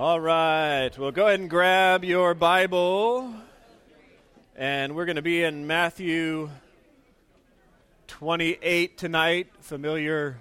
All 0.00 0.20
right. 0.20 0.96
Well, 0.96 1.10
go 1.10 1.26
ahead 1.26 1.40
and 1.40 1.50
grab 1.50 2.04
your 2.04 2.32
Bible. 2.32 3.34
And 4.54 4.94
we're 4.94 5.06
going 5.06 5.16
to 5.16 5.22
be 5.22 5.42
in 5.42 5.66
Matthew 5.66 6.50
28 8.06 8.96
tonight. 8.96 9.48
Familiar 9.58 10.38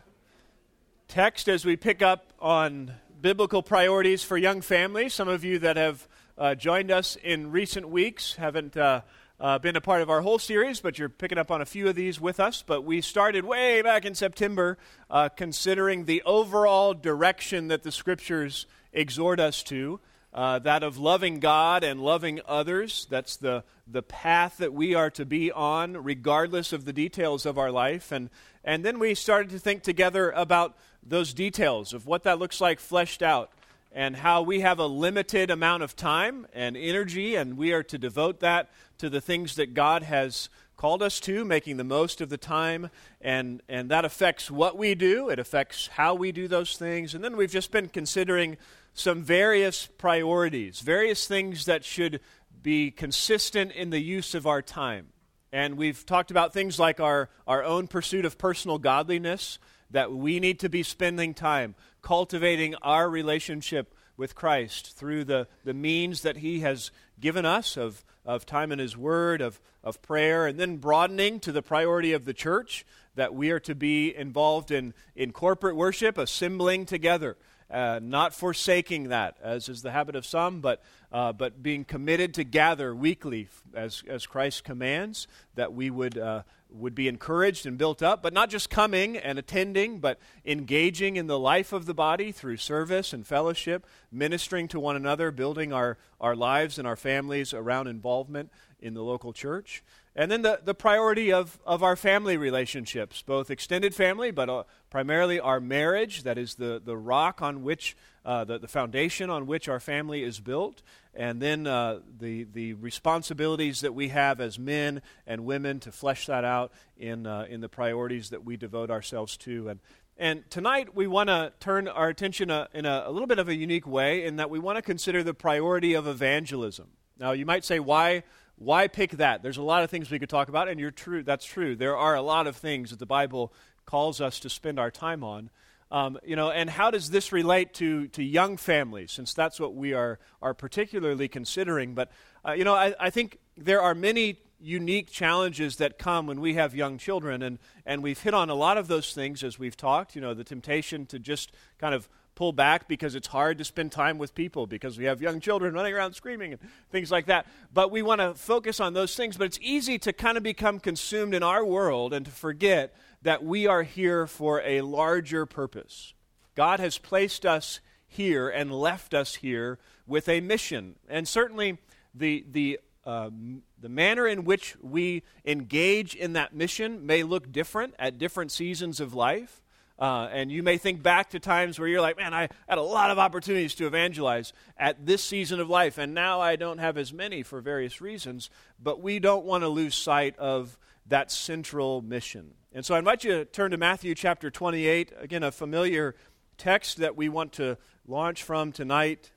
text 1.07 1.47
as 1.47 1.65
we 1.65 1.75
pick 1.75 2.04
up 2.04 2.33
on 2.39 2.91
biblical 3.20 3.63
priorities 3.63 4.21
for 4.21 4.38
young 4.38 4.62
families. 4.62 5.15
Some 5.15 5.28
of 5.28 5.43
you 5.43 5.58
that 5.58 5.76
have 5.76 6.08
uh, 6.37 6.53
joined 6.53 6.92
us 6.92 7.15
in 7.15 7.49
recent 7.49 7.89
weeks 7.89 8.35
haven't 8.35 8.78
uh, 8.78 9.01
uh, 9.39 9.58
been 9.58 9.76
a 9.76 9.81
part 9.81 10.03
of 10.03 10.10
our 10.12 10.21
whole 10.21 10.37
series, 10.37 10.81
but 10.81 10.99
you're 10.99 11.10
picking 11.10 11.39
up 11.39 11.49
on 11.49 11.62
a 11.62 11.65
few 11.65 11.87
of 11.87 11.96
these 11.96 12.21
with 12.21 12.39
us. 12.39 12.63
But 12.63 12.83
we 12.83 13.01
started 13.01 13.44
way 13.44 13.81
back 13.81 14.05
in 14.05 14.13
September 14.13 14.78
uh, 15.10 15.29
considering 15.29 16.05
the 16.05 16.21
overall 16.27 16.94
direction 16.94 17.70
that 17.70 17.81
the 17.81 17.91
scriptures 17.91 18.67
exhort 18.98 19.39
us 19.39 19.63
to. 19.63 19.99
Uh, 20.34 20.59
that 20.59 20.84
of 20.84 20.97
loving 20.97 21.39
God 21.39 21.83
and 21.83 21.99
loving 22.01 22.41
others. 22.45 23.07
That's 23.09 23.38
the, 23.38 23.63
the 23.88 24.03
path 24.03 24.57
that 24.57 24.73
we 24.73 24.93
are 24.93 25.09
to 25.11 25.25
be 25.25 25.51
on, 25.51 26.03
regardless 26.03 26.73
of 26.73 26.85
the 26.85 26.93
details 26.93 27.45
of 27.45 27.57
our 27.57 27.71
life. 27.71 28.11
And, 28.11 28.29
and 28.63 28.83
then 28.83 28.99
we 28.99 29.15
started 29.15 29.49
to 29.52 29.59
think 29.59 29.81
together 29.81 30.29
about 30.31 30.75
those 31.02 31.33
details 31.33 31.93
of 31.93 32.05
what 32.05 32.23
that 32.23 32.38
looks 32.38 32.61
like 32.61 32.79
fleshed 32.79 33.23
out 33.23 33.52
and 33.93 34.17
how 34.17 34.41
we 34.43 34.59
have 34.59 34.79
a 34.79 34.85
limited 34.85 35.49
amount 35.49 35.81
of 35.81 35.95
time 35.95 36.45
and 36.53 36.77
energy, 36.77 37.35
and 37.35 37.57
we 37.57 37.71
are 37.71 37.83
to 37.83 37.97
devote 37.97 38.41
that 38.41 38.69
to 38.99 39.09
the 39.09 39.21
things 39.21 39.55
that 39.55 39.73
God 39.73 40.03
has 40.03 40.49
called 40.75 41.02
us 41.02 41.19
to, 41.21 41.43
making 41.43 41.77
the 41.77 41.83
most 41.83 42.21
of 42.21 42.29
the 42.29 42.38
time, 42.38 42.91
and, 43.21 43.63
and 43.67 43.89
that 43.89 44.05
affects 44.05 44.52
what 44.52 44.77
we 44.77 44.93
do, 44.93 45.29
it 45.29 45.39
affects 45.39 45.88
how 45.88 46.13
we 46.13 46.31
do 46.31 46.47
those 46.47 46.77
things. 46.77 47.16
And 47.16 47.23
then 47.23 47.35
we've 47.35 47.49
just 47.49 47.71
been 47.71 47.89
considering 47.89 48.57
some 48.97 49.21
various 49.21 49.87
priorities, 49.97 50.79
various 50.79 51.27
things 51.27 51.65
that 51.65 51.85
should 51.85 52.19
be 52.63 52.89
consistent 52.89 53.72
in 53.72 53.91
the 53.91 54.02
use 54.02 54.33
of 54.33 54.47
our 54.47 54.61
time. 54.61 55.08
And 55.52 55.77
we've 55.77 56.05
talked 56.05 56.31
about 56.31 56.52
things 56.52 56.80
like 56.80 56.99
our, 56.99 57.30
our 57.45 57.63
own 57.63 57.88
pursuit 57.88 58.25
of 58.25 58.38
personal 58.38 58.80
godliness, 58.80 59.59
that 59.91 60.11
we 60.11 60.39
need 60.39 60.59
to 60.59 60.69
be 60.69 60.83
spending 60.83 61.33
time 61.33 61.75
cultivating 62.02 62.75
our 62.81 63.09
relationship 63.09 63.94
with 64.17 64.33
Christ 64.33 64.97
through 64.97 65.25
the, 65.25 65.47
the 65.63 65.73
means 65.73 66.23
that 66.23 66.38
He 66.38 66.61
has 66.61 66.91
given 67.19 67.45
us 67.45 67.77
of, 67.77 68.03
of 68.25 68.45
time 68.45 68.72
in 68.72 68.79
His 68.79 68.97
Word, 68.97 69.41
of, 69.41 69.61
of 69.83 70.02
prayer, 70.02 70.47
and 70.47 70.59
then 70.59 70.77
broadening 70.77 71.39
to 71.41 71.52
the 71.52 71.61
priority 71.61 72.13
of 72.13 72.25
the 72.25 72.33
church 72.33 72.85
that 73.16 73.33
we 73.33 73.52
are 73.52 73.59
to 73.59 73.75
be 73.75 74.16
involved 74.16 74.72
in, 74.72 74.94
in 75.16 75.31
corporate 75.31 75.75
worship, 75.75 76.17
assembling 76.17 76.85
together. 76.85 77.38
Uh, 77.69 77.99
not 78.01 78.33
forsaking 78.33 79.09
that, 79.09 79.35
as 79.43 79.67
is 79.67 79.81
the 79.81 79.91
habit 79.91 80.15
of 80.15 80.25
some, 80.25 80.61
but, 80.61 80.81
uh, 81.11 81.33
but 81.33 81.61
being 81.61 81.83
committed 81.83 82.33
to 82.33 82.45
gather 82.45 82.95
weekly 82.95 83.49
as, 83.73 84.03
as 84.07 84.25
Christ 84.25 84.63
commands, 84.63 85.27
that 85.55 85.73
we 85.73 85.89
would 85.89 86.17
uh, 86.17 86.43
would 86.69 86.95
be 86.95 87.07
encouraged 87.07 87.65
and 87.65 87.77
built 87.77 88.03
up, 88.03 88.21
but 88.21 88.33
not 88.33 88.49
just 88.49 88.69
coming 88.69 89.17
and 89.17 89.39
attending, 89.39 89.99
but 89.99 90.19
engaging 90.45 91.15
in 91.15 91.27
the 91.27 91.39
life 91.39 91.73
of 91.73 91.85
the 91.85 91.93
body 91.93 92.31
through 92.31 92.57
service 92.57 93.13
and 93.13 93.25
fellowship, 93.25 93.85
ministering 94.11 94.67
to 94.67 94.79
one 94.79 94.95
another, 94.95 95.31
building 95.31 95.71
our, 95.71 95.97
our 96.19 96.35
lives 96.35 96.77
and 96.77 96.88
our 96.88 96.95
families 96.95 97.53
around 97.53 97.88
involvement 97.88 98.51
in 98.79 98.93
the 98.93 99.03
local 99.03 99.33
church. 99.33 99.83
And 100.17 100.31
then 100.31 100.41
the, 100.41 100.59
the 100.65 100.73
priority 100.73 101.31
of, 101.31 101.59
of 101.63 101.83
our 101.83 101.95
family 101.95 102.37
relationships, 102.37 103.21
both 103.21 103.51
extended 103.51 103.93
family, 103.93 104.31
but 104.31 104.49
uh, 104.49 104.63
primarily 104.89 105.39
our 105.39 105.59
marriage, 105.59 106.23
that 106.23 106.39
is 106.39 106.55
the, 106.55 106.81
the 106.83 106.97
rock 106.97 107.39
on 107.43 107.61
which, 107.61 107.95
uh, 108.25 108.43
the, 108.43 108.57
the 108.57 108.67
foundation 108.67 109.29
on 109.29 109.45
which 109.45 109.69
our 109.69 109.79
family 109.79 110.23
is 110.23 110.39
built, 110.39 110.81
and 111.13 111.39
then 111.39 111.67
uh, 111.67 111.99
the, 112.19 112.45
the 112.45 112.73
responsibilities 112.73 113.81
that 113.81 113.93
we 113.93 114.07
have 114.07 114.41
as 114.41 114.57
men 114.57 115.03
and 115.27 115.45
women 115.45 115.79
to 115.81 115.91
flesh 115.91 116.25
that 116.25 116.43
out 116.43 116.71
in, 116.97 117.27
uh, 117.27 117.45
in 117.47 117.61
the 117.61 117.69
priorities 117.69 118.31
that 118.31 118.44
we 118.44 118.57
devote 118.57 118.89
ourselves 118.89 119.38
to. 119.38 119.69
And, 119.69 119.79
and 120.17 120.50
tonight 120.50 120.95
we 120.95 121.06
want 121.06 121.29
to 121.29 121.53
turn 121.59 121.88
our 121.88 122.07
attention 122.07 122.50
uh, 122.50 122.66
in 122.73 122.88
a, 122.88 123.03
a 123.06 123.11
little 123.11 123.27
bit 123.27 123.38
of 123.38 123.50
a 123.50 123.56
unique 123.56 123.85
way 123.85 124.25
in 124.25 124.38
that 124.38 124.50
we 124.50 124.57
want 124.57 124.77
to 124.77 124.81
consider 124.81 125.22
the 125.22 125.35
priority 125.35 125.94
of 125.94 126.07
evangelism. 126.07 126.88
Now, 127.19 127.33
you 127.33 127.45
might 127.45 127.63
say, 127.63 127.79
why? 127.79 128.23
Why 128.57 128.88
pick 128.88 129.12
that? 129.12 129.44
There's 129.44 129.57
a 129.57 129.63
lot 129.63 129.84
of 129.84 129.90
things 129.90 130.09
we 130.09 130.19
could 130.19 130.29
talk 130.29 130.50
about, 130.50 130.68
and 130.68 130.79
you're 130.79 130.91
true. 130.91 131.23
That's 131.23 131.45
true. 131.45 131.75
There 131.75 131.95
are 131.95 132.16
a 132.16 132.22
lot 132.22 132.47
of 132.47 132.56
things 132.56 132.90
that 132.90 133.00
the 133.00 133.06
Bible 133.06 133.53
calls 133.85 134.19
us 134.19 134.40
to 134.41 134.50
spend 134.50 134.79
our 134.79 134.91
time 134.91 135.23
on. 135.23 135.50
Um, 135.90 136.19
you 136.25 136.35
know, 136.35 136.51
and 136.51 136.69
how 136.69 136.91
does 136.91 137.12
this 137.12 137.31
relate 137.31 137.73
to, 137.75 138.07
to 138.09 138.23
young 138.23 138.57
families, 138.57 139.12
since 139.12 139.34
that's 139.34 139.59
what 139.59 139.73
we 139.73 139.94
are, 139.94 140.19
are 140.41 140.53
particularly 140.53 141.28
considering? 141.29 141.94
But, 141.94 142.12
uh, 142.45 142.51
you 142.53 142.66
know, 142.66 142.73
I, 142.73 142.94
I 143.00 143.09
think 143.09 143.38
there 143.56 143.81
are 143.81 143.95
many 143.95 144.40
unique 144.59 145.09
challenges 145.09 145.78
that 145.78 145.97
come 145.97 146.28
when 146.28 146.41
we 146.41 146.56
have 146.56 146.75
young 146.75 146.97
children, 146.97 147.41
and, 147.41 147.59
and 147.85 148.03
we've 148.03 148.19
hit 148.19 148.34
on 148.34 148.50
a 148.50 148.56
lot 148.56 148.78
of 148.78 148.88
those 148.88 149.13
things 149.13 149.44
as 149.44 149.57
we've 149.57 149.78
talked. 149.78 150.16
You 150.16 150.22
know, 150.22 150.34
the 150.34 150.44
temptation 150.44 151.06
to 151.06 151.19
just 151.19 151.51
kind 151.78 151.95
of 151.95 152.09
pull 152.38 152.53
back 152.53 152.88
because 152.88 153.16
it's 153.16 153.28
hard 153.28 153.58
to 153.58 153.64
spend 153.64 153.92
time 153.92 154.20
with 154.20 154.36
people 154.36 154.68
because 154.68 154.96
we 154.96 155.06
have 155.06 155.24
young 155.24 155.40
children 155.40 155.74
running 155.74 155.92
around 155.92 156.14
screaming 156.14 156.53
and 156.53 156.62
things 156.92 157.12
like 157.12 157.25
that. 157.25 157.48
But 157.74 157.90
we 157.90 158.03
want 158.03 158.22
to 158.22 158.36
focus 158.36 158.80
on 158.80 158.94
those 158.94 159.16
things. 159.16 159.38
But 159.38 159.46
it's 159.46 159.59
easy 159.59 159.98
to 159.98 160.14
kind 160.14 160.38
of 160.38 160.44
become 160.44 160.80
consumed 160.80 161.34
in 161.34 161.42
our 161.42 161.66
world 161.66 162.14
and 162.14 162.28
to 162.28 162.31
forget 162.31 162.96
that 163.24 163.44
we 163.44 163.66
are 163.66 163.81
here 163.81 164.28
for 164.28 164.62
a 164.62 164.81
larger 164.81 165.48
purpose. 165.48 166.14
God 166.53 166.80
has 166.80 167.00
placed 167.00 167.44
us 167.44 167.80
here 168.08 168.48
and 168.48 168.72
left 168.72 169.16
us 169.16 169.36
here 169.36 169.80
with 170.06 170.30
a 170.30 170.40
mission. 170.40 170.96
And 171.09 171.28
certainly 171.28 171.80
the, 172.14 172.46
the, 172.52 172.80
uh, 173.04 173.31
the 173.80 173.90
manner 173.90 174.28
in 174.28 174.44
which 174.44 174.75
we 174.80 175.24
engage 175.44 176.14
in 176.14 176.34
that 176.34 176.54
mission 176.54 177.04
may 177.04 177.24
look 177.24 177.52
different 177.52 177.96
at 177.98 178.19
different 178.19 178.52
seasons 178.52 179.00
of 179.00 179.16
life. 179.16 179.64
Uh, 180.00 180.30
and 180.31 180.52
you 180.52 180.62
may 180.62 180.78
think 180.78 181.02
back 181.02 181.31
to 181.31 181.40
times 181.40 181.80
where 181.80 181.88
you're 181.88 182.02
like, 182.02 182.18
man, 182.18 182.34
I 182.34 182.50
had 182.68 182.78
a 182.78 182.84
lot 182.84 183.09
of 183.09 183.18
opportunities 183.18 183.74
to 183.75 183.88
evangelize 183.88 184.53
at 184.78 185.06
this 185.06 185.24
season 185.24 185.59
of 185.59 185.69
life, 185.69 185.97
and 185.97 186.13
now 186.13 186.40
I 186.40 186.56
don't 186.56 186.78
have 186.78 186.97
as 186.97 187.12
many 187.12 187.41
for 187.41 187.62
various 187.62 188.00
reasons. 188.00 188.50
But 188.81 189.02
we 189.02 189.19
don't 189.19 189.46
want 189.46 189.63
to 189.63 189.69
lose 189.69 189.96
sight 189.96 190.38
of 190.38 190.78
that 191.07 191.31
central 191.31 192.02
mission. 192.02 192.53
And 192.74 192.86
so 192.86 192.94
I 192.94 193.00
invite 193.00 193.24
you 193.24 193.31
to 193.31 193.46
turn 193.46 193.72
to 193.72 193.78
Matthew 193.78 194.13
chapter 194.13 194.52
28, 194.52 195.13
again, 195.19 195.41
a 195.41 195.52
familiar 195.52 196.16
text 196.57 196.97
that 196.97 197.16
we 197.16 197.30
want 197.30 197.53
to 197.53 197.78
launch 198.06 198.44
from 198.44 198.72
tonight 198.72 199.31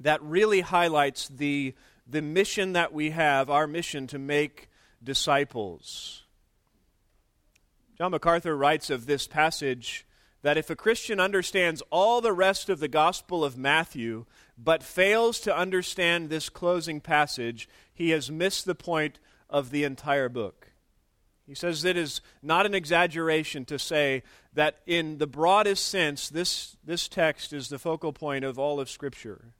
that 0.00 0.22
really 0.22 0.62
highlights 0.62 1.28
the, 1.28 1.74
the 2.06 2.22
mission 2.22 2.72
that 2.72 2.92
we 2.92 3.10
have, 3.10 3.50
our 3.50 3.66
mission 3.66 4.06
to 4.06 4.18
make 4.18 4.70
disciples. 5.02 6.24
John 8.00 8.12
MacArthur 8.12 8.56
writes 8.56 8.88
of 8.88 9.04
this 9.04 9.26
passage 9.26 10.06
that 10.40 10.56
if 10.56 10.70
a 10.70 10.74
Christian 10.74 11.20
understands 11.20 11.82
all 11.90 12.22
the 12.22 12.32
rest 12.32 12.70
of 12.70 12.80
the 12.80 12.88
Gospel 12.88 13.44
of 13.44 13.58
Matthew 13.58 14.24
but 14.56 14.82
fails 14.82 15.38
to 15.40 15.54
understand 15.54 16.30
this 16.30 16.48
closing 16.48 17.02
passage, 17.02 17.68
he 17.92 18.08
has 18.08 18.30
missed 18.30 18.64
the 18.64 18.74
point 18.74 19.18
of 19.50 19.70
the 19.70 19.84
entire 19.84 20.30
book. 20.30 20.68
He 21.46 21.54
says 21.54 21.84
it 21.84 21.98
is 21.98 22.22
not 22.42 22.64
an 22.64 22.74
exaggeration 22.74 23.66
to 23.66 23.78
say 23.78 24.22
that, 24.54 24.78
in 24.86 25.18
the 25.18 25.26
broadest 25.26 25.86
sense, 25.86 26.30
this, 26.30 26.78
this 26.82 27.06
text 27.06 27.52
is 27.52 27.68
the 27.68 27.78
focal 27.78 28.14
point 28.14 28.46
of 28.46 28.58
all 28.58 28.80
of 28.80 28.88
Scripture. 28.88 29.52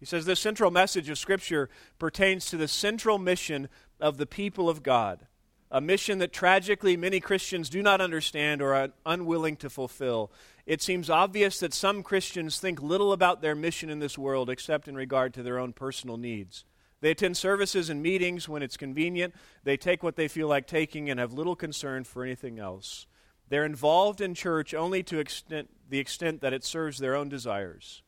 He 0.00 0.06
says 0.06 0.24
the 0.24 0.34
central 0.34 0.70
message 0.70 1.10
of 1.10 1.18
Scripture 1.18 1.68
pertains 1.98 2.46
to 2.46 2.56
the 2.56 2.68
central 2.68 3.18
mission 3.18 3.68
of 4.00 4.16
the 4.16 4.24
people 4.24 4.70
of 4.70 4.82
God 4.82 5.26
a 5.72 5.80
mission 5.80 6.18
that 6.18 6.34
tragically 6.34 6.98
many 6.98 7.18
Christians 7.18 7.70
do 7.70 7.82
not 7.82 8.02
understand 8.02 8.60
or 8.60 8.74
are 8.74 8.90
unwilling 9.06 9.56
to 9.56 9.70
fulfill. 9.70 10.30
It 10.66 10.82
seems 10.82 11.08
obvious 11.08 11.58
that 11.60 11.72
some 11.72 12.02
Christians 12.02 12.60
think 12.60 12.82
little 12.82 13.12
about 13.12 13.40
their 13.40 13.54
mission 13.54 13.88
in 13.88 13.98
this 13.98 14.18
world 14.18 14.50
except 14.50 14.86
in 14.86 14.94
regard 14.94 15.32
to 15.34 15.42
their 15.42 15.58
own 15.58 15.72
personal 15.72 16.18
needs. 16.18 16.66
They 17.00 17.10
attend 17.10 17.38
services 17.38 17.88
and 17.88 18.02
meetings 18.02 18.48
when 18.48 18.62
it's 18.62 18.76
convenient. 18.76 19.34
They 19.64 19.78
take 19.78 20.02
what 20.02 20.14
they 20.14 20.28
feel 20.28 20.46
like 20.46 20.66
taking 20.66 21.08
and 21.08 21.18
have 21.18 21.32
little 21.32 21.56
concern 21.56 22.04
for 22.04 22.22
anything 22.22 22.58
else. 22.58 23.06
They're 23.48 23.64
involved 23.64 24.20
in 24.20 24.34
church 24.34 24.74
only 24.74 25.02
to 25.04 25.18
extent, 25.18 25.70
the 25.88 25.98
extent 25.98 26.42
that 26.42 26.52
it 26.52 26.64
serves 26.64 26.98
their 26.98 27.16
own 27.16 27.30
desires. 27.30 28.02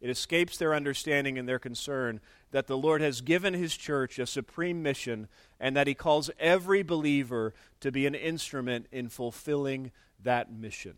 It 0.00 0.10
escapes 0.10 0.56
their 0.56 0.74
understanding 0.74 1.38
and 1.38 1.48
their 1.48 1.58
concern 1.58 2.20
that 2.52 2.66
the 2.66 2.78
Lord 2.78 3.00
has 3.00 3.20
given 3.20 3.54
His 3.54 3.76
church 3.76 4.18
a 4.18 4.26
supreme 4.26 4.82
mission 4.82 5.28
and 5.58 5.76
that 5.76 5.86
He 5.86 5.94
calls 5.94 6.30
every 6.38 6.82
believer 6.82 7.54
to 7.80 7.92
be 7.92 8.06
an 8.06 8.14
instrument 8.14 8.86
in 8.90 9.08
fulfilling 9.08 9.92
that 10.22 10.52
mission. 10.52 10.94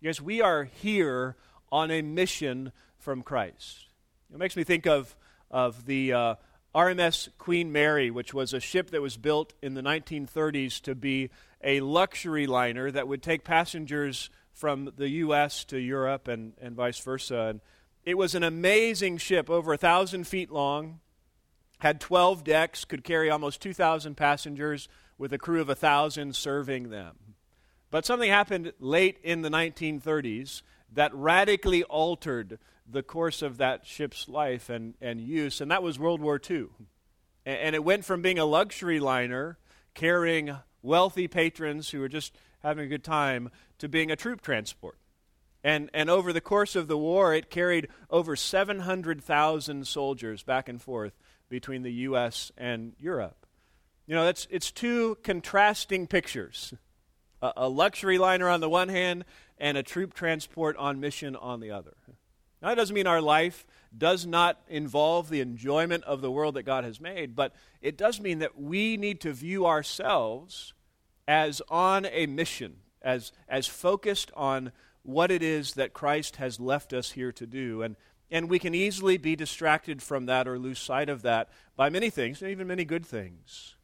Yes, 0.00 0.20
we 0.20 0.40
are 0.40 0.64
here 0.64 1.36
on 1.72 1.90
a 1.90 2.02
mission 2.02 2.72
from 2.98 3.22
Christ. 3.22 3.86
It 4.32 4.38
makes 4.38 4.56
me 4.56 4.64
think 4.64 4.86
of, 4.86 5.16
of 5.50 5.86
the 5.86 6.12
uh, 6.12 6.34
RMS 6.74 7.30
Queen 7.38 7.72
Mary, 7.72 8.10
which 8.10 8.34
was 8.34 8.52
a 8.52 8.60
ship 8.60 8.90
that 8.90 9.02
was 9.02 9.16
built 9.16 9.54
in 9.62 9.74
the 9.74 9.80
1930s 9.80 10.80
to 10.82 10.94
be 10.94 11.30
a 11.64 11.80
luxury 11.80 12.46
liner 12.46 12.90
that 12.90 13.08
would 13.08 13.22
take 13.22 13.42
passengers 13.42 14.30
from 14.52 14.92
the 14.96 15.08
U.S. 15.08 15.64
to 15.64 15.78
Europe 15.78 16.28
and, 16.28 16.52
and 16.60 16.76
vice 16.76 16.98
versa. 17.00 17.38
And 17.50 17.60
It 18.04 18.16
was 18.16 18.34
an 18.34 18.42
amazing 18.42 19.18
ship, 19.18 19.50
over 19.50 19.72
a 19.72 19.78
thousand 19.78 20.26
feet 20.26 20.50
long, 20.50 21.00
had 21.80 22.00
12 22.00 22.44
decks, 22.44 22.84
could 22.84 23.04
carry 23.04 23.30
almost 23.30 23.60
2,000 23.60 24.16
passengers, 24.16 24.88
with 25.18 25.32
a 25.32 25.38
crew 25.38 25.60
of 25.60 25.68
a 25.68 25.74
thousand 25.74 26.36
serving 26.36 26.90
them. 26.90 27.16
But 27.90 28.06
something 28.06 28.30
happened 28.30 28.72
late 28.78 29.18
in 29.22 29.42
the 29.42 29.48
1930s 29.48 30.62
that 30.92 31.14
radically 31.14 31.82
altered 31.84 32.58
the 32.90 33.02
course 33.02 33.42
of 33.42 33.58
that 33.58 33.86
ship's 33.86 34.28
life 34.28 34.70
and, 34.70 34.94
and 35.00 35.20
use, 35.20 35.60
and 35.60 35.70
that 35.70 35.82
was 35.82 35.98
World 35.98 36.20
War 36.20 36.40
II. 36.50 36.66
And, 37.44 37.58
and 37.58 37.74
it 37.74 37.84
went 37.84 38.04
from 38.04 38.22
being 38.22 38.38
a 38.38 38.44
luxury 38.44 39.00
liner 39.00 39.58
carrying 39.94 40.56
wealthy 40.82 41.28
patrons 41.28 41.90
who 41.90 42.00
were 42.00 42.08
just 42.08 42.34
having 42.62 42.84
a 42.84 42.88
good 42.88 43.04
time 43.04 43.50
to 43.78 43.88
being 43.88 44.10
a 44.10 44.16
troop 44.16 44.40
transport. 44.40 44.96
And, 45.64 45.90
and 45.92 46.08
over 46.08 46.32
the 46.32 46.40
course 46.40 46.76
of 46.76 46.88
the 46.88 46.96
war, 46.96 47.34
it 47.34 47.50
carried 47.50 47.88
over 48.10 48.36
700,000 48.36 49.86
soldiers 49.86 50.42
back 50.42 50.68
and 50.68 50.80
forth 50.80 51.12
between 51.48 51.82
the 51.82 51.92
U.S. 51.92 52.52
and 52.56 52.92
Europe. 52.98 53.46
You 54.06 54.14
know, 54.14 54.24
that's, 54.24 54.46
it's 54.50 54.70
two 54.70 55.18
contrasting 55.22 56.06
pictures 56.06 56.74
a, 57.40 57.52
a 57.56 57.68
luxury 57.68 58.18
liner 58.18 58.48
on 58.48 58.60
the 58.60 58.68
one 58.68 58.88
hand 58.88 59.24
and 59.58 59.76
a 59.76 59.82
troop 59.82 60.14
transport 60.14 60.76
on 60.76 61.00
mission 61.00 61.36
on 61.36 61.60
the 61.60 61.70
other. 61.70 61.94
Now, 62.60 62.68
that 62.68 62.76
doesn't 62.76 62.94
mean 62.94 63.06
our 63.06 63.20
life 63.20 63.64
does 63.96 64.26
not 64.26 64.60
involve 64.68 65.28
the 65.28 65.40
enjoyment 65.40 66.04
of 66.04 66.20
the 66.20 66.30
world 66.30 66.54
that 66.54 66.64
God 66.64 66.84
has 66.84 67.00
made, 67.00 67.36
but 67.36 67.54
it 67.80 67.96
does 67.96 68.20
mean 68.20 68.40
that 68.40 68.60
we 68.60 68.96
need 68.96 69.20
to 69.20 69.32
view 69.32 69.66
ourselves 69.66 70.74
as 71.28 71.62
on 71.68 72.06
a 72.06 72.26
mission, 72.26 72.78
as, 73.00 73.32
as 73.48 73.66
focused 73.66 74.32
on 74.34 74.72
what 75.08 75.30
it 75.30 75.42
is 75.42 75.72
that 75.72 75.94
Christ 75.94 76.36
has 76.36 76.60
left 76.60 76.92
us 76.92 77.12
here 77.12 77.32
to 77.32 77.46
do. 77.46 77.80
And, 77.80 77.96
and 78.30 78.50
we 78.50 78.58
can 78.58 78.74
easily 78.74 79.16
be 79.16 79.34
distracted 79.36 80.02
from 80.02 80.26
that 80.26 80.46
or 80.46 80.58
lose 80.58 80.78
sight 80.78 81.08
of 81.08 81.22
that 81.22 81.48
by 81.76 81.88
many 81.88 82.10
things, 82.10 82.42
even 82.42 82.66
many 82.66 82.84
good 82.84 83.06
things. 83.06 83.74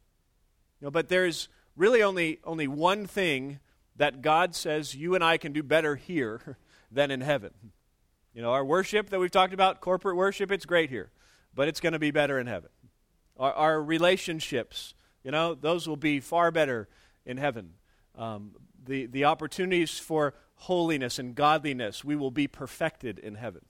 You 0.79 0.87
know, 0.87 0.91
but 0.91 1.09
there's 1.09 1.49
really 1.77 2.03
only, 2.03 2.41
only 2.45 2.69
one 2.69 3.07
thing 3.07 3.59
that 3.97 4.21
God 4.21 4.55
says 4.55 4.95
you 4.95 5.15
and 5.15 5.25
I 5.25 5.39
can 5.39 5.55
do 5.55 5.63
better 5.63 5.97
here 5.97 6.59
than 6.93 7.11
in 7.11 7.23
heaven. 7.23 7.53
You 8.35 8.43
know, 8.43 8.51
our 8.51 8.65
worship 8.65 9.09
that 9.09 9.19
we've 9.19 9.31
talked 9.31 9.55
about, 9.55 9.81
corporate 9.81 10.17
worship, 10.17 10.53
it's 10.53 10.67
great 10.67 10.91
here, 10.91 11.11
but 11.55 11.69
it's 11.69 11.81
going 11.81 11.95
to 11.95 11.99
be 11.99 12.11
better 12.11 12.39
in 12.39 12.47
heaven. 12.47 12.69
Our, 13.39 13.53
our, 13.55 13.83
relationships, 13.83 14.93
you 15.23 15.31
know, 15.31 15.55
those 15.55 15.89
will 15.89 15.97
be 15.97 16.21
far 16.21 16.51
better 16.51 16.87
in 17.25 17.39
heaven. 17.39 17.71
Um, 18.15 18.51
the, 18.85 19.07
the 19.07 19.25
opportunities 19.25 19.99
for 19.99 20.35
holiness 20.65 21.19
and 21.19 21.35
godliness, 21.35 22.03
we 22.03 22.17
will 22.17 22.31
be 22.31 22.47
perfected 22.47 23.19
in 23.19 23.35
heaven. 23.35 23.63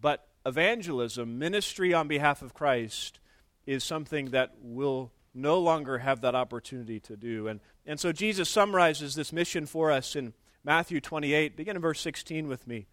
But 0.00 0.26
evangelism, 0.46 1.38
ministry 1.38 1.92
on 1.92 2.08
behalf 2.08 2.40
of 2.40 2.54
Christ, 2.54 3.20
is 3.66 3.84
something 3.84 4.30
that 4.30 4.54
will 4.62 5.12
no 5.34 5.58
longer 5.58 5.98
have 5.98 6.22
that 6.22 6.34
opportunity 6.34 7.00
to 7.00 7.16
do. 7.16 7.48
And, 7.48 7.60
and 7.84 8.00
so 8.00 8.12
Jesus 8.12 8.48
summarizes 8.48 9.14
this 9.14 9.30
mission 9.30 9.66
for 9.66 9.90
us 9.90 10.16
in 10.16 10.32
Matthew 10.64 11.00
28. 11.00 11.54
Begin 11.56 11.76
in 11.76 11.82
verse 11.82 12.00
16 12.00 12.48
with 12.48 12.66
me. 12.66 12.86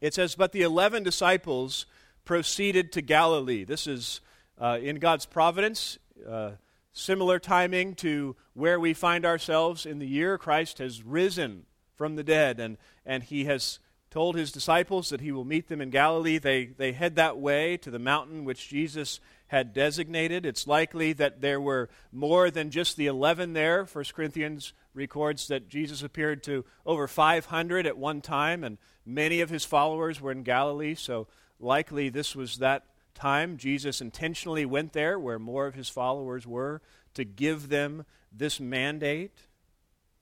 It 0.00 0.14
says, 0.14 0.36
But 0.36 0.52
the 0.52 0.62
eleven 0.62 1.02
disciples 1.02 1.86
proceeded 2.24 2.92
to 2.92 3.02
Galilee. 3.02 3.64
This 3.64 3.88
is 3.88 4.20
uh, 4.58 4.78
in 4.80 4.96
God's 5.00 5.26
providence, 5.26 5.98
uh, 6.26 6.52
similar 6.92 7.40
timing 7.40 7.96
to 7.96 8.36
where 8.54 8.78
we 8.78 8.94
find 8.94 9.26
ourselves 9.26 9.84
in 9.84 9.98
the 9.98 10.06
year. 10.06 10.38
Christ 10.38 10.78
has 10.78 11.02
risen 11.02 11.66
from 12.00 12.16
the 12.16 12.24
dead, 12.24 12.58
and, 12.58 12.78
and 13.04 13.22
he 13.22 13.44
has 13.44 13.78
told 14.10 14.34
his 14.34 14.50
disciples 14.50 15.10
that 15.10 15.20
he 15.20 15.30
will 15.30 15.44
meet 15.44 15.68
them 15.68 15.82
in 15.82 15.90
Galilee. 15.90 16.38
They, 16.38 16.64
they 16.64 16.92
head 16.92 17.14
that 17.16 17.36
way 17.36 17.76
to 17.76 17.90
the 17.90 17.98
mountain 17.98 18.46
which 18.46 18.70
Jesus 18.70 19.20
had 19.48 19.74
designated. 19.74 20.46
It's 20.46 20.66
likely 20.66 21.12
that 21.12 21.42
there 21.42 21.60
were 21.60 21.90
more 22.10 22.50
than 22.50 22.70
just 22.70 22.96
the 22.96 23.06
11 23.06 23.52
there. 23.52 23.84
1 23.84 24.04
Corinthians 24.14 24.72
records 24.94 25.46
that 25.48 25.68
Jesus 25.68 26.02
appeared 26.02 26.42
to 26.44 26.64
over 26.86 27.06
500 27.06 27.86
at 27.86 27.98
one 27.98 28.22
time, 28.22 28.64
and 28.64 28.78
many 29.04 29.42
of 29.42 29.50
his 29.50 29.66
followers 29.66 30.22
were 30.22 30.32
in 30.32 30.42
Galilee, 30.42 30.94
so 30.94 31.26
likely 31.58 32.08
this 32.08 32.34
was 32.34 32.56
that 32.56 32.86
time. 33.14 33.58
Jesus 33.58 34.00
intentionally 34.00 34.64
went 34.64 34.94
there 34.94 35.18
where 35.18 35.38
more 35.38 35.66
of 35.66 35.74
his 35.74 35.90
followers 35.90 36.46
were 36.46 36.80
to 37.12 37.24
give 37.26 37.68
them 37.68 38.06
this 38.32 38.58
mandate. 38.58 39.48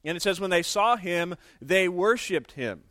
And 0.05 0.17
it 0.17 0.23
says, 0.23 0.41
when 0.41 0.51
they 0.51 0.63
saw 0.63 0.97
him, 0.97 1.35
they 1.61 1.89
worshiped 1.89 2.53
him. 2.53 2.83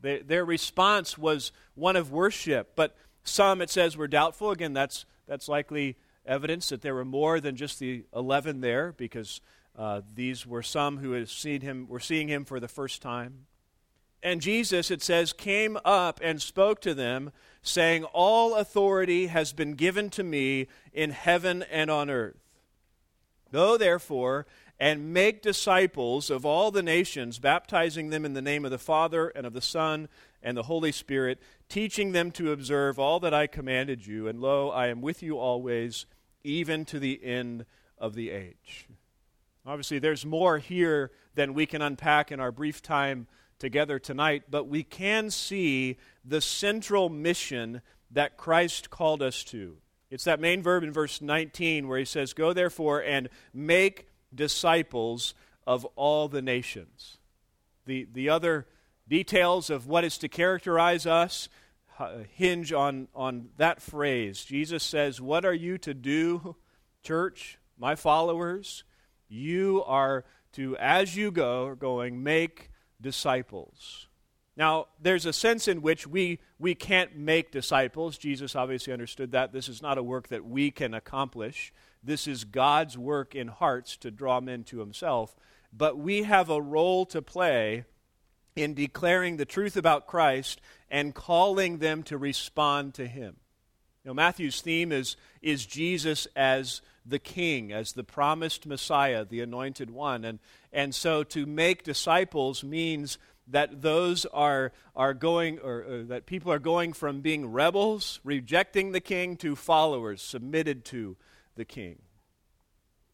They, 0.00 0.18
their 0.18 0.44
response 0.44 1.18
was 1.18 1.52
one 1.74 1.96
of 1.96 2.12
worship, 2.12 2.72
but 2.76 2.96
some, 3.24 3.60
it 3.62 3.70
says, 3.70 3.96
were 3.96 4.08
doubtful. 4.08 4.50
Again, 4.50 4.72
that's, 4.72 5.06
that's 5.26 5.48
likely 5.48 5.96
evidence 6.26 6.68
that 6.68 6.82
there 6.82 6.94
were 6.94 7.04
more 7.04 7.40
than 7.40 7.56
just 7.56 7.78
the 7.78 8.04
11 8.14 8.60
there, 8.60 8.92
because 8.92 9.40
uh, 9.76 10.02
these 10.14 10.46
were 10.46 10.62
some 10.62 10.98
who 10.98 11.12
had 11.12 11.28
seen 11.28 11.60
him, 11.60 11.86
were 11.88 12.00
seeing 12.00 12.28
him 12.28 12.44
for 12.44 12.60
the 12.60 12.68
first 12.68 13.02
time. 13.02 13.46
And 14.22 14.40
Jesus, 14.40 14.90
it 14.90 15.02
says, 15.02 15.34
came 15.34 15.76
up 15.84 16.18
and 16.22 16.40
spoke 16.40 16.80
to 16.80 16.94
them, 16.94 17.30
saying, 17.62 18.04
All 18.04 18.54
authority 18.54 19.26
has 19.26 19.52
been 19.52 19.72
given 19.72 20.08
to 20.10 20.22
me 20.22 20.68
in 20.94 21.10
heaven 21.10 21.62
and 21.70 21.90
on 21.90 22.08
earth. 22.08 22.36
Go, 23.52 23.76
therefore, 23.76 24.46
and 24.78 25.12
make 25.12 25.42
disciples 25.42 26.30
of 26.30 26.44
all 26.44 26.70
the 26.70 26.82
nations, 26.82 27.38
baptizing 27.38 28.10
them 28.10 28.24
in 28.24 28.34
the 28.34 28.42
name 28.42 28.64
of 28.64 28.70
the 28.70 28.78
Father 28.78 29.28
and 29.28 29.46
of 29.46 29.52
the 29.52 29.60
Son 29.60 30.08
and 30.42 30.56
the 30.56 30.64
Holy 30.64 30.92
Spirit, 30.92 31.40
teaching 31.68 32.12
them 32.12 32.30
to 32.32 32.52
observe 32.52 32.98
all 32.98 33.20
that 33.20 33.32
I 33.32 33.46
commanded 33.46 34.06
you. 34.06 34.28
And 34.28 34.40
lo, 34.40 34.70
I 34.70 34.88
am 34.88 35.00
with 35.00 35.22
you 35.22 35.38
always, 35.38 36.06
even 36.42 36.84
to 36.86 36.98
the 36.98 37.24
end 37.24 37.66
of 37.98 38.14
the 38.14 38.30
age. 38.30 38.88
Obviously, 39.66 39.98
there's 39.98 40.26
more 40.26 40.58
here 40.58 41.10
than 41.34 41.54
we 41.54 41.66
can 41.66 41.80
unpack 41.80 42.30
in 42.30 42.40
our 42.40 42.52
brief 42.52 42.82
time 42.82 43.26
together 43.58 43.98
tonight, 43.98 44.44
but 44.50 44.68
we 44.68 44.82
can 44.82 45.30
see 45.30 45.96
the 46.24 46.40
central 46.40 47.08
mission 47.08 47.80
that 48.10 48.36
Christ 48.36 48.90
called 48.90 49.22
us 49.22 49.42
to. 49.44 49.78
It's 50.10 50.24
that 50.24 50.38
main 50.38 50.62
verb 50.62 50.84
in 50.84 50.92
verse 50.92 51.22
19 51.22 51.88
where 51.88 51.98
he 51.98 52.04
says, 52.04 52.34
Go 52.34 52.52
therefore 52.52 53.02
and 53.02 53.28
make 53.52 54.06
disciples 54.34 55.34
of 55.66 55.84
all 55.96 56.28
the 56.28 56.42
nations. 56.42 57.18
The, 57.86 58.06
the 58.12 58.28
other 58.28 58.66
details 59.08 59.70
of 59.70 59.86
what 59.86 60.04
is 60.04 60.18
to 60.18 60.28
characterize 60.28 61.06
us 61.06 61.48
uh, 61.98 62.18
hinge 62.32 62.72
on, 62.72 63.08
on 63.14 63.50
that 63.56 63.80
phrase. 63.80 64.44
Jesus 64.44 64.82
says, 64.82 65.20
What 65.20 65.44
are 65.44 65.54
you 65.54 65.78
to 65.78 65.94
do, 65.94 66.56
church, 67.02 67.58
my 67.78 67.94
followers? 67.94 68.84
You 69.28 69.82
are 69.86 70.24
to, 70.54 70.76
as 70.78 71.16
you 71.16 71.30
go, 71.30 71.74
going, 71.74 72.22
make 72.22 72.70
disciples. 73.00 74.08
Now, 74.56 74.86
there's 75.00 75.26
a 75.26 75.32
sense 75.32 75.66
in 75.66 75.82
which 75.82 76.06
we, 76.06 76.38
we 76.58 76.74
can't 76.74 77.16
make 77.16 77.50
disciples. 77.50 78.16
Jesus 78.18 78.54
obviously 78.54 78.92
understood 78.92 79.32
that. 79.32 79.52
This 79.52 79.68
is 79.68 79.82
not 79.82 79.98
a 79.98 80.02
work 80.02 80.28
that 80.28 80.44
we 80.44 80.70
can 80.70 80.94
accomplish. 80.94 81.72
This 82.04 82.26
is 82.26 82.44
God's 82.44 82.98
work 82.98 83.34
in 83.34 83.48
hearts 83.48 83.96
to 83.98 84.10
draw 84.10 84.40
men 84.40 84.64
to 84.64 84.78
Himself. 84.78 85.34
But 85.72 85.98
we 85.98 86.24
have 86.24 86.50
a 86.50 86.60
role 86.60 87.06
to 87.06 87.22
play 87.22 87.84
in 88.54 88.74
declaring 88.74 89.36
the 89.36 89.44
truth 89.44 89.76
about 89.76 90.06
Christ 90.06 90.60
and 90.90 91.14
calling 91.14 91.78
them 91.78 92.02
to 92.04 92.18
respond 92.18 92.94
to 92.94 93.06
Him. 93.06 93.36
You 94.04 94.10
know, 94.10 94.14
Matthew's 94.14 94.60
theme 94.60 94.92
is, 94.92 95.16
is 95.40 95.64
Jesus 95.64 96.28
as 96.36 96.82
the 97.06 97.18
King, 97.18 97.72
as 97.72 97.92
the 97.92 98.04
promised 98.04 98.66
Messiah, 98.66 99.24
the 99.24 99.40
anointed 99.40 99.90
one. 99.90 100.24
And, 100.24 100.38
and 100.72 100.94
so 100.94 101.22
to 101.24 101.46
make 101.46 101.84
disciples 101.84 102.62
means 102.62 103.18
that 103.48 103.82
those 103.82 104.24
are, 104.26 104.72
are 104.94 105.14
going, 105.14 105.58
or, 105.58 105.84
or, 105.88 106.02
that 106.04 106.26
people 106.26 106.52
are 106.52 106.58
going 106.58 106.92
from 106.92 107.20
being 107.20 107.50
rebels, 107.50 108.20
rejecting 108.24 108.92
the 108.92 109.00
king, 109.00 109.36
to 109.38 109.56
followers, 109.56 110.22
submitted 110.22 110.84
to 110.86 111.16
the 111.56 111.64
king. 111.64 111.98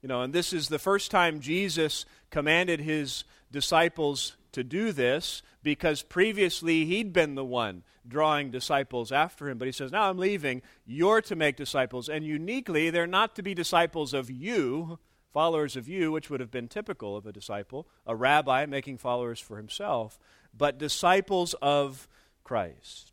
You 0.03 0.09
know, 0.09 0.23
and 0.23 0.33
this 0.33 0.53
is 0.53 0.69
the 0.69 0.79
first 0.79 1.11
time 1.11 1.41
Jesus 1.41 2.07
commanded 2.31 2.81
his 2.81 3.25
disciples 3.53 4.37
to 4.53 4.65
do 4.65 4.93
this 4.93 5.43
because 5.63 6.03
previously 6.03 6.87
he'd 6.87 7.13
been 7.13 7.35
the 7.35 7.45
one 7.45 7.83
drawing 8.09 8.51
disciples 8.51 9.13
after 9.13 9.49
him. 9.49 9.59
But 9.59 9.67
he 9.67 9.73
says, 9.73 9.93
Now 9.93 10.09
I'm 10.09 10.19
leaving. 10.19 10.63
You're 10.87 11.21
to 11.23 11.37
make 11.37 11.57
disciples. 11.57 12.09
And 12.09 12.25
uniquely, 12.25 12.91
they're 12.91 13.07
not 13.07 13.37
to 13.37 13.43
be 13.43 13.55
disciples 13.55 14.15
of 14.15 14.31
you, 14.31 14.99
followers 15.33 15.77
of 15.77 15.87
you, 15.87 16.11
which 16.11 16.31
would 16.31 16.41
have 16.41 16.51
been 16.51 16.69
typical 16.69 17.17
of 17.17 17.27
a 17.27 17.33
disciple, 17.33 17.87
a 18.07 18.17
rabbi 18.17 18.65
making 18.67 18.99
followers 18.99 19.39
for 19.39 19.59
himself, 19.59 20.19
but 20.57 20.79
disciples 20.79 21.55
of 21.61 22.09
Christ. 22.43 23.13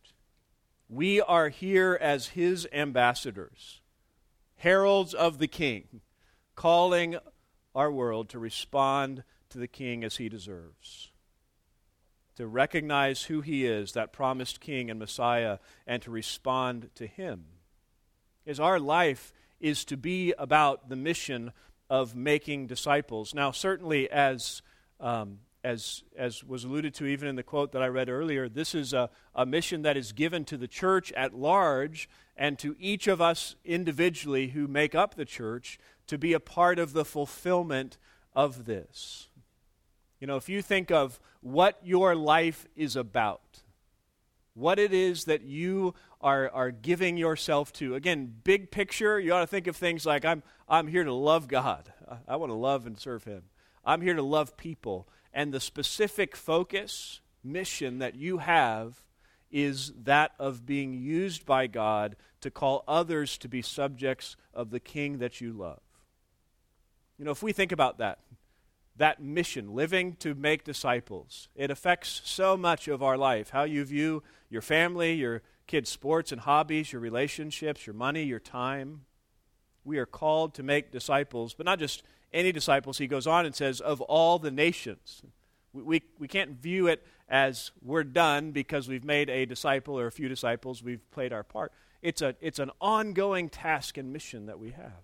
We 0.89 1.19
are 1.21 1.49
here 1.49 1.97
as 1.99 2.27
his 2.29 2.65
ambassadors 2.71 3.81
heralds 4.57 5.13
of 5.13 5.37
the 5.37 5.47
king, 5.47 6.01
calling 6.55 7.17
our 7.73 7.91
world 7.91 8.29
to 8.29 8.39
respond 8.39 9.23
to 9.49 9.57
the 9.57 9.67
king 9.67 10.03
as 10.03 10.17
he 10.17 10.29
deserves. 10.29 11.11
to 12.37 12.45
recognize 12.45 13.23
who 13.23 13.41
he 13.41 13.65
is, 13.65 13.93
that 13.93 14.13
promised 14.13 14.59
king 14.59 14.91
and 14.91 14.99
Messiah, 14.99 15.57
and 15.87 16.03
to 16.03 16.11
respond 16.11 16.89
to 16.93 17.07
him. 17.07 17.45
Is 18.45 18.59
our 18.59 18.79
life 18.79 19.33
is 19.59 19.83
to 19.85 19.97
be 19.97 20.33
about 20.37 20.87
the 20.87 20.95
mission 20.95 21.51
of 21.89 22.15
making 22.15 22.67
disciples. 22.67 23.33
Now, 23.33 23.49
certainly, 23.49 24.07
as 24.11 24.61
um, 24.99 25.39
as 25.67 26.03
as 26.15 26.43
was 26.45 26.63
alluded 26.63 26.93
to 26.93 27.05
even 27.05 27.27
in 27.27 27.35
the 27.35 27.43
quote 27.43 27.73
that 27.73 27.83
I 27.83 27.87
read 27.87 28.09
earlier, 28.09 28.47
this 28.47 28.73
is 28.73 28.93
a, 28.93 29.09
a 29.35 29.45
mission 29.45 29.81
that 29.81 29.97
is 29.97 30.13
given 30.13 30.45
to 30.45 30.57
the 30.57 30.67
church 30.67 31.11
at 31.11 31.33
large 31.33 32.09
and 32.37 32.57
to 32.59 32.75
each 32.79 33.07
of 33.07 33.19
us 33.19 33.55
individually 33.65 34.49
who 34.49 34.67
make 34.67 34.95
up 34.95 35.15
the 35.15 35.25
church 35.25 35.77
to 36.07 36.17
be 36.17 36.31
a 36.31 36.39
part 36.39 36.79
of 36.79 36.93
the 36.93 37.03
fulfillment 37.03 37.97
of 38.33 38.65
this. 38.65 39.27
You 40.21 40.27
know, 40.27 40.37
if 40.37 40.47
you 40.47 40.61
think 40.61 40.89
of 40.89 41.19
what 41.41 41.79
your 41.83 42.15
life 42.15 42.65
is 42.75 42.95
about, 42.95 43.63
what 44.53 44.79
it 44.79 44.93
is 44.93 45.25
that 45.25 45.41
you 45.41 45.93
are, 46.21 46.49
are 46.51 46.71
giving 46.71 47.17
yourself 47.17 47.73
to. 47.73 47.93
Again, 47.95 48.33
big 48.43 48.71
picture, 48.71 49.19
you 49.19 49.33
ought 49.33 49.41
to 49.41 49.47
think 49.47 49.67
of 49.67 49.75
things 49.75 50.05
like 50.05 50.23
I'm, 50.23 50.43
I'm 50.67 50.87
here 50.87 51.03
to 51.03 51.13
love 51.13 51.47
God. 51.47 51.91
I, 52.09 52.33
I 52.33 52.35
want 52.37 52.51
to 52.51 52.55
love 52.55 52.87
and 52.87 52.97
serve 52.97 53.25
Him. 53.25 53.43
I'm 53.85 54.01
here 54.01 54.15
to 54.15 54.23
love 54.23 54.57
people. 54.57 55.07
And 55.37 55.53
the 55.53 55.59
specific 55.59 56.35
focus, 56.35 57.21
mission 57.43 57.99
that 57.99 58.15
you 58.15 58.39
have 58.39 59.03
is 59.51 59.93
that 59.95 60.31
of 60.39 60.65
being 60.65 60.95
used 60.95 61.45
by 61.45 61.67
God 61.67 62.15
to 62.41 62.49
call 62.49 62.83
others 62.87 63.37
to 63.37 63.47
be 63.47 63.61
subjects 63.61 64.35
of 64.51 64.71
the 64.71 64.79
King 64.79 65.19
that 65.19 65.39
you 65.39 65.53
love. 65.53 65.79
You 67.19 67.25
know, 67.25 67.29
if 67.29 67.43
we 67.43 67.53
think 67.53 67.71
about 67.71 67.99
that, 67.99 68.17
that 68.95 69.21
mission, 69.21 69.75
living 69.75 70.15
to 70.21 70.33
make 70.33 70.63
disciples, 70.63 71.49
it 71.55 71.69
affects 71.69 72.23
so 72.25 72.57
much 72.57 72.87
of 72.87 73.03
our 73.03 73.15
life. 73.15 73.51
How 73.51 73.63
you 73.63 73.85
view 73.85 74.23
your 74.49 74.63
family, 74.63 75.13
your 75.13 75.43
kids' 75.67 75.91
sports 75.91 76.31
and 76.31 76.41
hobbies, 76.41 76.91
your 76.91 76.99
relationships, 76.99 77.85
your 77.85 77.93
money, 77.93 78.23
your 78.23 78.39
time. 78.39 79.01
We 79.83 79.99
are 79.99 80.07
called 80.07 80.55
to 80.55 80.63
make 80.63 80.91
disciples, 80.91 81.53
but 81.53 81.67
not 81.67 81.77
just 81.77 82.01
any 82.33 82.51
disciples. 82.51 82.97
He 82.97 83.07
goes 83.07 83.27
on 83.27 83.45
and 83.45 83.55
says, 83.55 83.81
of 83.81 84.01
all 84.01 84.39
the 84.39 84.51
nations. 84.51 85.21
We, 85.73 85.83
we, 85.83 86.01
we 86.19 86.27
can't 86.27 86.51
view 86.51 86.87
it 86.87 87.05
as 87.29 87.71
we're 87.81 88.03
done 88.03 88.51
because 88.51 88.87
we've 88.87 89.03
made 89.03 89.29
a 89.29 89.45
disciple 89.45 89.99
or 89.99 90.07
a 90.07 90.11
few 90.11 90.29
disciples, 90.29 90.81
we've 90.81 91.09
played 91.11 91.33
our 91.33 91.43
part. 91.43 91.73
It's, 92.01 92.21
a, 92.21 92.35
it's 92.39 92.59
an 92.59 92.71
ongoing 92.79 93.49
task 93.49 93.97
and 93.97 94.13
mission 94.13 94.45
that 94.45 94.59
we 94.59 94.71
have. 94.71 95.03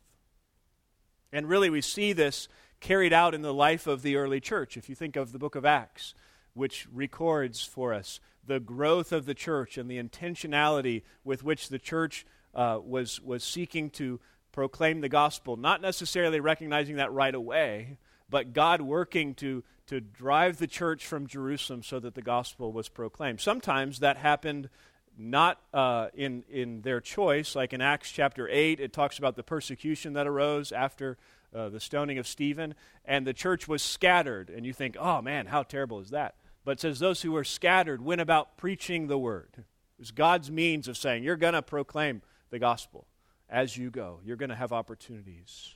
And 1.31 1.49
really, 1.49 1.69
we 1.69 1.81
see 1.81 2.13
this 2.13 2.47
carried 2.79 3.13
out 3.13 3.33
in 3.33 3.41
the 3.41 3.53
life 3.53 3.87
of 3.87 4.03
the 4.03 4.15
early 4.15 4.39
church. 4.39 4.77
If 4.77 4.87
you 4.87 4.95
think 4.95 5.15
of 5.15 5.31
the 5.31 5.39
book 5.39 5.55
of 5.55 5.65
Acts, 5.65 6.13
which 6.53 6.87
records 6.93 7.63
for 7.63 7.93
us 7.93 8.19
the 8.45 8.59
growth 8.59 9.11
of 9.11 9.25
the 9.25 9.33
church 9.33 9.77
and 9.77 9.89
the 9.89 10.01
intentionality 10.01 11.01
with 11.23 11.43
which 11.43 11.69
the 11.69 11.79
church 11.79 12.25
uh, 12.53 12.79
was, 12.83 13.21
was 13.21 13.43
seeking 13.43 13.89
to 13.89 14.19
proclaim 14.53 15.01
the 15.01 15.09
gospel, 15.09 15.57
not 15.57 15.81
necessarily 15.81 16.39
recognizing 16.39 16.95
that 16.95 17.11
right 17.11 17.35
away, 17.35 17.97
but 18.29 18.53
God 18.53 18.79
working 18.79 19.33
to, 19.35 19.63
to 19.87 19.99
drive 19.99 20.57
the 20.57 20.67
church 20.67 21.05
from 21.05 21.27
Jerusalem 21.27 21.83
so 21.83 21.99
that 21.99 22.15
the 22.15 22.21
gospel 22.21 22.71
was 22.71 22.87
proclaimed. 22.87 23.41
Sometimes 23.41 23.99
that 23.99 24.15
happened 24.15 24.69
not 25.17 25.59
uh, 25.73 26.07
in, 26.13 26.43
in 26.49 26.81
their 26.81 27.01
choice, 27.01 27.55
like 27.55 27.73
in 27.73 27.81
Acts 27.81 28.11
chapter 28.11 28.47
8, 28.47 28.79
it 28.79 28.93
talks 28.93 29.17
about 29.17 29.35
the 29.35 29.43
persecution 29.43 30.13
that 30.13 30.25
arose 30.25 30.71
after 30.71 31.17
uh, 31.53 31.69
the 31.69 31.79
stoning 31.79 32.17
of 32.17 32.27
Stephen, 32.27 32.73
and 33.05 33.27
the 33.27 33.33
church 33.33 33.67
was 33.67 33.83
scattered. 33.83 34.49
And 34.49 34.65
you 34.65 34.73
think, 34.73 34.95
oh 34.99 35.21
man, 35.21 35.47
how 35.47 35.63
terrible 35.63 35.99
is 35.99 36.09
that? 36.11 36.35
But 36.65 36.73
it 36.73 36.79
says, 36.79 36.99
those 36.99 37.21
who 37.21 37.31
were 37.31 37.43
scattered 37.43 38.03
went 38.03 38.21
about 38.21 38.57
preaching 38.57 39.07
the 39.07 39.17
word. 39.17 39.49
It 39.57 39.65
was 39.99 40.11
God's 40.11 40.49
means 40.49 40.87
of 40.87 40.97
saying, 40.97 41.23
you're 41.23 41.35
going 41.35 41.53
to 41.53 41.61
proclaim 41.61 42.21
the 42.49 42.59
gospel 42.59 43.07
as 43.53 43.77
you 43.77 43.91
go, 43.91 44.19
you're 44.25 44.35
going 44.35 44.49
to 44.49 44.55
have 44.55 44.73
opportunities. 44.73 45.75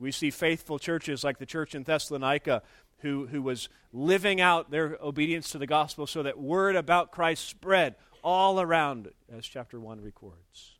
We 0.00 0.10
see 0.10 0.30
faithful 0.30 0.78
churches 0.78 1.22
like 1.22 1.38
the 1.38 1.46
church 1.46 1.74
in 1.74 1.84
Thessalonica 1.84 2.62
who, 3.00 3.26
who 3.26 3.42
was 3.42 3.68
living 3.92 4.40
out 4.40 4.70
their 4.70 4.96
obedience 5.02 5.50
to 5.50 5.58
the 5.58 5.66
gospel 5.66 6.06
so 6.06 6.22
that 6.22 6.38
word 6.38 6.74
about 6.74 7.12
Christ 7.12 7.46
spread 7.46 7.96
all 8.22 8.58
around, 8.58 9.10
as 9.30 9.44
chapter 9.44 9.78
1 9.78 10.00
records. 10.00 10.78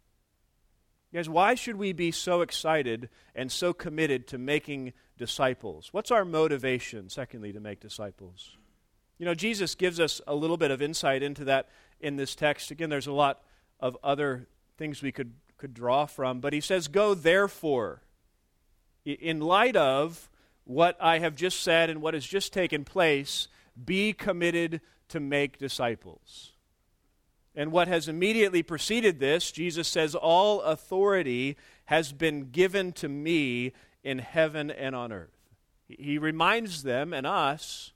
Guys, 1.13 1.29
why 1.29 1.55
should 1.55 1.77
we 1.77 1.93
be 1.93 2.11
so 2.11 2.41
excited 2.41 3.11
and 3.35 3.53
so 3.53 3.75
committed 3.75 4.27
to 4.29 4.39
making 4.39 4.95
disciples? 5.19 5.91
What's 5.93 6.11
our 6.11 6.25
motivation, 6.25 7.11
secondly, 7.11 7.53
to 7.53 7.61
make 7.61 7.81
disciples? 7.81 8.57
You 9.19 9.27
know, 9.27 9.35
Jesus 9.35 9.75
gives 9.75 10.01
us 10.01 10.23
a 10.27 10.35
little 10.35 10.57
bit 10.57 10.71
of 10.71 10.81
insight 10.81 11.23
into 11.23 11.45
that 11.45 11.69
in 12.01 12.17
this 12.17 12.35
text. 12.35 12.71
Again, 12.71 12.89
there's 12.89 13.07
a 13.07 13.13
lot 13.13 13.43
of 13.79 13.97
other 14.03 14.49
things 14.77 15.03
we 15.03 15.13
could, 15.13 15.35
could 15.65 15.73
draw 15.73 16.05
from, 16.05 16.41
but 16.41 16.53
he 16.53 16.61
says, 16.61 16.89
Go 16.89 17.15
therefore. 17.15 18.03
In 19.07 19.41
light 19.41 19.77
of 19.77 20.29
what 20.65 20.95
I 21.01 21.21
have 21.21 21.37
just 21.37 21.63
said 21.63 21.89
and 21.89 22.03
what 22.03 22.13
has 22.13 22.27
just 22.27 22.53
taken 22.53 22.85
place, 22.85 23.49
be 23.83 24.13
committed 24.13 24.83
to 25.09 25.21
make 25.21 25.57
disciples. 25.57 26.53
And 27.55 27.73
what 27.73 27.89
has 27.89 28.09
immediately 28.09 28.63
preceded 28.63 29.21
this, 29.21 29.51
Jesus 29.51 29.89
says, 29.89 30.15
All 30.15 30.61
authority 30.61 31.57
has 31.87 32.13
been 32.13 32.51
given 32.51 32.93
to 32.93 33.09
me 33.09 33.73
in 34.03 34.19
heaven 34.19 34.71
and 34.71 34.95
on 34.95 35.13
earth. 35.13 35.49
He 35.89 36.19
reminds 36.19 36.83
them 36.83 37.15
and 37.15 37.27
us 37.27 37.93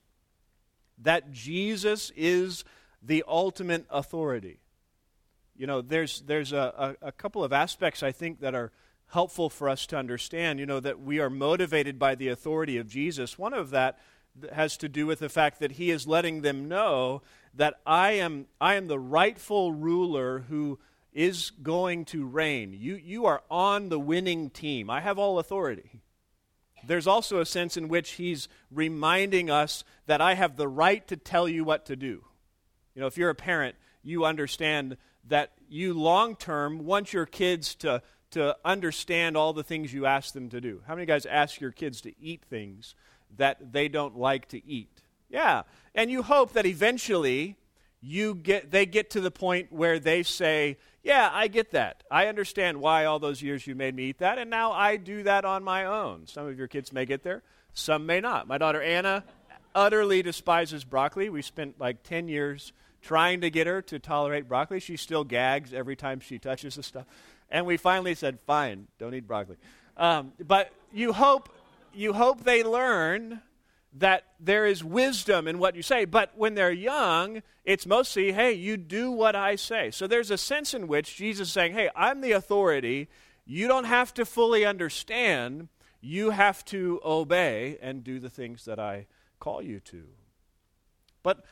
that 0.97 1.33
Jesus 1.33 2.13
is 2.17 2.65
the 3.03 3.23
ultimate 3.29 3.85
authority. 3.91 4.59
You 5.59 5.67
know, 5.67 5.83
there's, 5.83 6.21
there's 6.23 6.53
a, 6.53 6.97
a, 7.03 7.09
a 7.09 7.13
couple 7.13 7.43
of 7.45 7.53
aspects 7.53 8.03
I 8.03 8.13
think 8.13 8.41
that 8.41 8.55
are 8.55 8.71
helpful 9.09 9.51
for 9.51 9.69
us 9.69 9.87
to 9.87 9.97
understand. 9.97 10.61
You 10.61 10.67
know, 10.67 10.81
that 10.81 11.01
we 11.01 11.19
are 11.19 11.29
motivated 11.29 11.99
by 11.99 12.15
the 12.15 12.29
authority 12.29 12.79
of 12.79 12.89
Jesus. 12.89 13.37
One 13.37 13.53
of 13.53 13.71
that 13.71 13.99
has 14.53 14.77
to 14.79 14.89
do 14.89 15.05
with 15.07 15.19
the 15.19 15.29
fact 15.29 15.59
that 15.59 15.73
he 15.73 15.91
is 15.91 16.07
letting 16.07 16.43
them 16.43 16.69
know 16.69 17.23
that 17.55 17.75
I 17.85 18.13
am, 18.13 18.47
I 18.61 18.77
am 18.77 18.87
the 18.87 18.99
rightful 19.01 19.73
ruler 19.73 20.45
who 20.49 20.79
is 21.13 21.51
going 21.51 22.05
to 22.05 22.25
reign. 22.25 22.73
You, 22.79 22.95
you 22.95 23.27
are 23.27 23.43
on 23.51 23.89
the 23.89 23.99
winning 23.99 24.51
team. 24.51 24.89
I 24.89 25.01
have 25.01 25.19
all 25.19 25.41
authority. 25.41 26.03
There's 26.87 27.09
also 27.09 27.41
a 27.41 27.47
sense 27.47 27.77
in 27.77 27.89
which 27.89 28.13
he's 28.13 28.49
reminding 28.71 29.51
us 29.51 29.83
that 30.07 30.21
I 30.21 30.35
have 30.35 30.57
the 30.57 30.69
right 30.69 31.07
to 31.09 31.17
tell 31.17 31.49
you 31.49 31.65
what 31.65 31.87
to 31.87 31.97
do. 31.97 32.25
You 32.95 33.01
know, 33.01 33.07
if 33.07 33.19
you're 33.19 33.31
a 33.31 33.35
parent, 33.35 33.75
you 34.05 34.25
understand 34.25 34.97
that 35.29 35.53
you 35.69 35.95
long 35.95 36.37
term 36.37 36.85
want 36.85 37.13
your 37.13 37.27
kids 37.27 37.75
to, 37.77 38.03
to 38.31 38.57
understand 38.65 39.37
all 39.37 39.53
the 39.53 39.63
things 39.63 39.93
you 39.93 40.07
ask 40.07 40.35
them 40.35 40.49
to 40.51 40.61
do. 40.61 40.83
How 40.87 40.95
many 40.95 41.07
guys 41.07 41.27
ask 41.27 41.61
your 41.61 41.73
kids 41.73 42.01
to 42.03 42.13
eat 42.21 42.43
things 42.49 42.95
that 43.37 43.73
they 43.73 43.89
don't 43.89 44.17
like 44.17 44.49
to 44.49 44.67
eat. 44.67 45.03
Yeah. 45.29 45.63
And 45.95 46.11
you 46.11 46.23
hope 46.23 46.53
that 46.55 46.67
eventually 46.67 47.57
you 48.01 48.35
get 48.35 48.71
they 48.71 48.87
get 48.87 49.11
to 49.11 49.21
the 49.21 49.31
point 49.31 49.73
where 49.73 49.99
they 49.99 50.23
say, 50.23 50.79
"Yeah, 51.03 51.31
I 51.33 51.49
get 51.49 51.73
that. 51.73 52.05
I 52.11 52.27
understand 52.29 52.81
why 52.81 53.05
all 53.05 53.19
those 53.19 53.43
years 53.43 53.67
you 53.67 53.75
made 53.75 53.95
me 53.95 54.05
eat 54.05 54.19
that 54.19 54.39
and 54.39 54.49
now 54.49 54.73
I 54.73 54.97
do 54.97 55.25
that 55.25 55.45
on 55.45 55.65
my 55.65 55.85
own." 55.85 56.27
Some 56.27 56.47
of 56.47 56.57
your 56.57 56.69
kids 56.69 56.93
may 56.93 57.05
get 57.05 57.23
there, 57.23 57.43
some 57.75 58.07
may 58.07 58.21
not. 58.21 58.47
My 58.47 58.57
daughter 58.57 58.81
Anna 58.81 59.25
utterly 59.75 60.23
despises 60.23 60.85
broccoli. 60.85 61.29
We 61.29 61.43
spent 61.43 61.79
like 61.81 62.03
10 62.03 62.29
years 62.29 62.73
trying 63.03 63.41
to 63.41 63.51
get 63.51 63.67
her 63.67 63.83
to 63.83 63.99
tolerate 63.99 64.49
broccoli. 64.49 64.81
She 64.81 64.97
still 64.97 65.25
gags 65.25 65.73
every 65.73 65.97
time 65.97 66.21
she 66.21 66.39
touches 66.39 66.77
the 66.77 66.83
stuff. 66.83 67.07
And 67.51 67.67
we 67.67 67.77
finally 67.77 68.15
said, 68.15 68.39
"Fine, 68.47 68.89
don't 68.99 69.15
eat 69.15 69.27
broccoli." 69.27 69.57
Um, 69.97 70.33
but 70.47 70.71
you 70.93 71.13
hope 71.13 71.49
you 71.93 72.13
hope 72.13 72.45
they 72.45 72.63
learn 72.63 73.43
that 73.95 74.25
there 74.39 74.67
is 74.67 74.85
wisdom 74.85 75.49
in 75.49 75.59
what 75.59 75.75
you 75.75 75.83
say. 75.83 76.05
But 76.05 76.33
when 76.37 76.55
they're 76.55 76.71
young, 76.71 77.43
it's 77.65 77.87
mostly, 77.87 78.33
hey, 78.33 78.53
you 78.53 78.77
do 78.77 79.11
what 79.11 79.35
I 79.35 79.57
say. 79.57 79.91
So 79.91 80.07
there's 80.07 80.31
a 80.31 80.39
sense 80.39 80.75
in 80.75 80.89
which 80.89 81.17
Jesus 81.17 81.49
is 81.49 81.55
saying, 81.55 81.73
hey, 81.73 81.91
I'm 81.97 82.21
the 82.21 82.33
authority. 82.33 83.09
You 83.47 83.67
don't 83.67 83.85
have 83.85 84.13
to 84.15 84.25
fully 84.25 84.65
understand. 84.65 85.69
You 86.01 86.31
have 86.31 86.65
to 86.67 87.01
obey 87.05 87.79
and 87.81 88.05
do 88.05 88.21
the 88.21 88.31
things 88.31 88.65
that 88.67 88.79
I 88.79 89.07
call 89.41 89.63
you 89.63 89.81
to. 89.81 90.05
But 91.23 91.45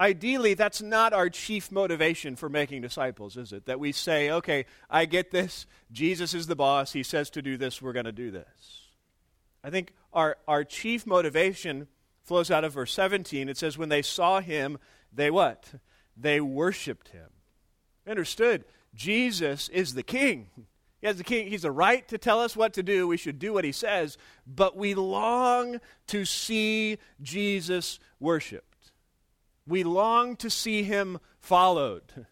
ideally, 0.00 0.54
that's 0.54 0.82
not 0.82 1.12
our 1.12 1.28
chief 1.30 1.70
motivation 1.70 2.36
for 2.36 2.48
making 2.48 2.82
disciples, 2.82 3.36
is 3.36 3.52
it? 3.52 3.66
That 3.66 3.80
we 3.80 3.92
say, 3.92 4.30
okay, 4.30 4.66
I 4.90 5.04
get 5.04 5.30
this. 5.30 5.66
Jesus 5.92 6.34
is 6.34 6.46
the 6.46 6.56
boss. 6.56 6.92
He 6.92 7.02
says 7.02 7.30
to 7.30 7.42
do 7.42 7.56
this. 7.56 7.80
We're 7.80 7.92
going 7.92 8.04
to 8.04 8.12
do 8.12 8.30
this. 8.30 8.82
I 9.62 9.70
think 9.70 9.92
our, 10.12 10.36
our 10.46 10.64
chief 10.64 11.06
motivation 11.06 11.88
flows 12.24 12.50
out 12.50 12.64
of 12.64 12.74
verse 12.74 12.92
17. 12.92 13.48
It 13.48 13.56
says, 13.56 13.78
When 13.78 13.88
they 13.88 14.02
saw 14.02 14.40
him, 14.40 14.78
they 15.12 15.30
what? 15.30 15.72
They 16.16 16.40
worshiped 16.40 17.08
him. 17.08 17.28
understood 18.06 18.64
Jesus 18.94 19.68
is 19.70 19.94
the 19.94 20.02
king. 20.02 20.48
He 21.00 21.06
has 21.06 21.16
the 21.16 21.24
king. 21.24 21.48
He's 21.48 21.62
the 21.62 21.70
right 21.70 22.06
to 22.08 22.18
tell 22.18 22.40
us 22.40 22.56
what 22.56 22.74
to 22.74 22.82
do. 22.82 23.06
We 23.06 23.16
should 23.16 23.38
do 23.38 23.52
what 23.52 23.64
he 23.64 23.72
says. 23.72 24.16
But 24.46 24.76
we 24.76 24.94
long 24.94 25.80
to 26.08 26.24
see 26.24 26.98
Jesus 27.20 27.98
worshiped. 28.20 28.73
We 29.66 29.82
long 29.84 30.36
to 30.36 30.50
see 30.50 30.82
him 30.82 31.18
followed. 31.40 32.26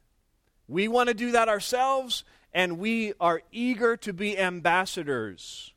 We 0.68 0.88
want 0.88 1.08
to 1.08 1.14
do 1.14 1.32
that 1.32 1.48
ourselves, 1.48 2.24
and 2.52 2.78
we 2.78 3.14
are 3.20 3.42
eager 3.50 3.96
to 3.98 4.12
be 4.12 4.38
ambassadors, 4.38 5.72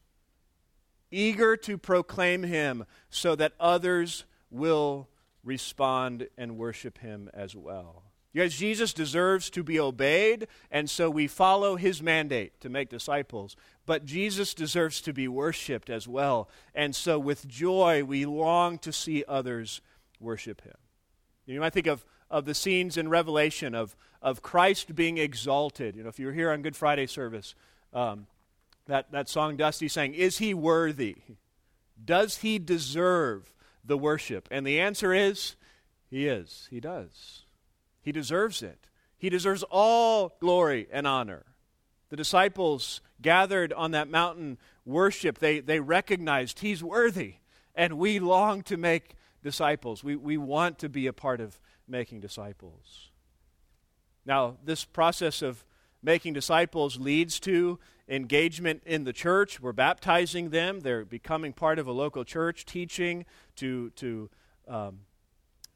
eager 1.11 1.55
to 1.57 1.77
proclaim 1.77 2.43
him 2.43 2.85
so 3.09 3.35
that 3.35 3.53
others 3.59 4.25
will 4.49 5.09
respond 5.43 6.27
and 6.37 6.57
worship 6.57 6.97
him 6.99 7.29
as 7.33 7.55
well. 7.55 8.03
Because 8.33 8.57
Jesus 8.57 8.91
deserves 8.91 9.49
to 9.51 9.63
be 9.63 9.79
obeyed, 9.79 10.47
and 10.69 10.89
so 10.89 11.09
we 11.09 11.25
follow 11.25 11.77
his 11.77 12.01
mandate 12.01 12.59
to 12.59 12.67
make 12.67 12.89
disciples. 12.89 13.55
But 13.85 14.03
Jesus 14.03 14.53
deserves 14.53 14.99
to 15.01 15.13
be 15.13 15.29
worshiped 15.29 15.89
as 15.89 16.05
well, 16.05 16.49
and 16.73 16.93
so 16.93 17.17
with 17.17 17.47
joy 17.47 18.03
we 18.03 18.25
long 18.25 18.77
to 18.79 18.91
see 18.91 19.23
others 19.25 19.79
worship 20.19 20.61
him. 20.61 20.75
You 21.45 21.59
might 21.59 21.73
think 21.73 21.87
of, 21.87 22.05
of 22.29 22.45
the 22.45 22.53
scenes 22.53 22.97
in 22.97 23.09
Revelation 23.09 23.75
of, 23.75 23.95
of 24.21 24.41
Christ 24.41 24.95
being 24.95 25.17
exalted. 25.17 25.95
You 25.95 26.03
know, 26.03 26.09
if 26.09 26.19
you 26.19 26.27
were 26.27 26.33
here 26.33 26.51
on 26.51 26.61
Good 26.61 26.75
Friday 26.75 27.05
service, 27.05 27.53
um, 27.93 28.27
that, 28.87 29.11
that 29.11 29.29
song 29.29 29.55
Dusty 29.55 29.87
sang, 29.87 30.13
Is 30.13 30.39
he 30.39 30.53
worthy? 30.53 31.17
Does 32.03 32.37
he 32.37 32.59
deserve 32.59 33.53
the 33.83 33.97
worship? 33.97 34.47
And 34.51 34.65
the 34.65 34.79
answer 34.79 35.13
is, 35.13 35.55
He 36.09 36.27
is. 36.27 36.67
He 36.71 36.79
does. 36.79 37.43
He 38.01 38.11
deserves 38.11 38.61
it. 38.61 38.87
He 39.17 39.29
deserves 39.29 39.63
all 39.69 40.35
glory 40.39 40.87
and 40.91 41.07
honor. 41.07 41.45
The 42.09 42.17
disciples 42.17 43.01
gathered 43.21 43.73
on 43.73 43.91
that 43.91 44.09
mountain 44.09 44.57
worship, 44.85 45.39
they, 45.39 45.59
they 45.59 45.79
recognized 45.79 46.59
He's 46.59 46.83
worthy, 46.83 47.35
and 47.73 47.93
we 47.93 48.19
long 48.19 48.61
to 48.63 48.77
make 48.77 49.15
disciples. 49.45 50.03
We, 50.03 50.17
we 50.17 50.37
want 50.37 50.79
to 50.79 50.89
be 50.89 51.07
a 51.07 51.13
part 51.13 51.39
of 51.39 51.59
making 51.87 52.19
disciples. 52.19 53.11
Now, 54.25 54.57
this 54.65 54.83
process 54.83 55.41
of 55.41 55.63
making 56.03 56.33
disciples 56.33 56.99
leads 56.99 57.39
to 57.41 57.79
engagement 58.09 58.81
in 58.85 59.03
the 59.05 59.13
church. 59.13 59.61
We're 59.61 59.71
baptizing 59.71 60.49
them, 60.49 60.81
they're 60.81 61.05
becoming 61.05 61.53
part 61.53 61.79
of 61.79 61.87
a 61.87 61.91
local 61.91 62.25
church, 62.25 62.65
teaching 62.65 63.25
to, 63.57 63.91
to 63.91 64.29
um, 64.67 64.99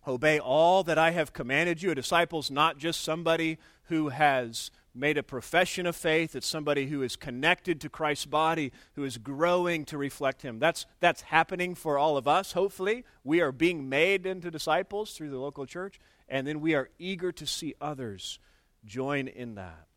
Obey 0.07 0.39
all 0.39 0.83
that 0.83 0.97
I 0.97 1.11
have 1.11 1.33
commanded 1.33 1.81
you. 1.81 1.91
A 1.91 1.95
disciple's 1.95 2.49
not 2.49 2.77
just 2.77 3.01
somebody 3.01 3.57
who 3.83 4.09
has 4.09 4.71
made 4.95 5.17
a 5.17 5.23
profession 5.23 5.85
of 5.85 5.95
faith. 5.95 6.35
It's 6.35 6.47
somebody 6.47 6.87
who 6.87 7.01
is 7.01 7.15
connected 7.15 7.79
to 7.81 7.89
Christ's 7.89 8.25
body, 8.25 8.71
who 8.93 9.03
is 9.03 9.17
growing 9.17 9.85
to 9.85 9.97
reflect 9.97 10.41
Him. 10.41 10.59
That's, 10.59 10.85
that's 10.99 11.21
happening 11.21 11.75
for 11.75 11.97
all 11.97 12.17
of 12.17 12.27
us, 12.27 12.53
hopefully. 12.53 13.05
We 13.23 13.41
are 13.41 13.51
being 13.51 13.89
made 13.89 14.25
into 14.25 14.51
disciples 14.51 15.11
through 15.11 15.29
the 15.29 15.39
local 15.39 15.65
church, 15.65 15.99
and 16.27 16.47
then 16.47 16.61
we 16.61 16.75
are 16.75 16.89
eager 16.97 17.31
to 17.31 17.45
see 17.45 17.75
others 17.79 18.39
join 18.85 19.27
in 19.27 19.55
that. 19.55 19.87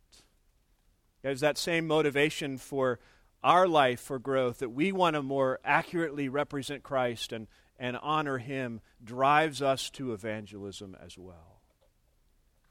There's 1.22 1.40
that 1.40 1.58
same 1.58 1.86
motivation 1.86 2.58
for 2.58 2.98
our 3.44 3.66
life 3.66 4.00
for 4.00 4.18
growth 4.18 4.58
that 4.58 4.70
we 4.70 4.92
want 4.92 5.14
to 5.14 5.22
more 5.22 5.58
accurately 5.64 6.28
represent 6.28 6.82
Christ 6.82 7.32
and 7.32 7.46
and 7.78 7.96
honor 7.96 8.38
him 8.38 8.80
drives 9.02 9.60
us 9.62 9.90
to 9.90 10.12
evangelism 10.12 10.96
as 11.04 11.18
well. 11.18 11.60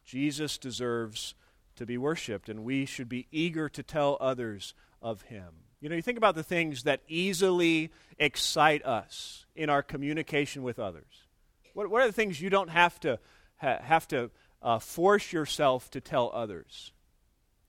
Jesus 0.06 0.58
deserves 0.58 1.36
to 1.76 1.86
be 1.86 1.98
worshiped, 1.98 2.50
and 2.50 2.64
we 2.64 2.86
should 2.86 3.10
be 3.10 3.28
eager 3.32 3.70
to 3.70 3.84
tell 3.84 4.18
others 4.20 4.74
of 5.02 5.24
him. 5.24 5.54
You 5.80 5.90
know, 5.90 5.96
you 5.96 6.02
think 6.02 6.18
about 6.18 6.36
the 6.36 6.44
things 6.44 6.84
that 6.84 7.02
easily 7.08 7.92
excite 8.20 8.86
us 8.86 9.46
in 9.56 9.70
our 9.70 9.82
communication 9.82 10.64
with 10.64 10.78
others. 10.80 11.26
What, 11.74 11.90
what 11.90 12.04
are 12.04 12.08
the 12.08 12.14
things 12.14 12.40
you 12.40 12.50
don't 12.50 12.70
have 12.70 13.00
to, 13.02 13.20
ha, 13.58 13.80
have 13.82 14.08
to 14.10 14.30
uh, 14.62 14.80
force 14.80 15.34
yourself 15.34 15.90
to 15.92 16.02
tell 16.02 16.30
others? 16.34 16.92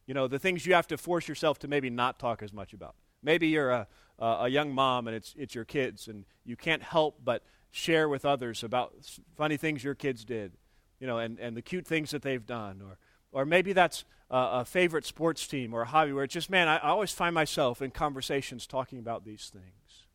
You 0.07 0.15
know, 0.15 0.29
the 0.29 0.39
things 0.39 0.67
you 0.67 0.75
have 0.75 0.89
to 0.89 0.99
force 0.99 1.27
yourself 1.27 1.59
to 1.61 1.69
maybe 1.69 1.89
not 1.89 2.19
talk 2.19 2.43
as 2.43 2.53
much 2.53 2.73
about. 2.73 2.97
Maybe 3.23 3.49
you're 3.49 3.71
a, 3.71 3.87
a 4.19 4.49
young 4.49 4.73
mom 4.73 5.07
and 5.07 5.17
it's, 5.17 5.35
it's 5.37 5.55
your 5.55 5.65
kids, 5.65 6.09
and 6.09 6.25
you 6.45 6.57
can't 6.57 6.83
help 6.83 7.19
but 7.25 7.43
share 7.71 8.09
with 8.09 8.25
others 8.25 8.63
about 8.63 8.95
funny 9.37 9.57
things 9.57 9.83
your 9.83 9.95
kids 9.95 10.25
did, 10.25 10.53
you 11.01 11.07
know, 11.07 11.19
and, 11.19 11.39
and 11.39 11.57
the 11.57 11.63
cute 11.63 11.87
things 11.87 12.11
that 12.11 12.23
they've 12.23 12.47
done. 12.47 12.83
Or, 12.83 12.99
or 13.33 13.47
maybe 13.47 13.73
that's 13.73 14.05
a 14.31 14.65
favorite 14.65 15.05
sports 15.05 15.47
team 15.47 15.75
or 15.75 15.83
a 15.83 15.87
hobby 15.87 16.13
where 16.13 16.25
it's 16.25 16.35
just, 16.35 16.51
man, 16.51 16.69
I, 16.69 16.77
I 16.77 16.89
always 16.89 17.13
find 17.13 17.35
myself 17.35 17.83
in 17.83 17.91
conversations 17.91 18.67
talking 18.67 18.99
about 18.99 19.25
these 19.25 19.51
things. 19.53 20.07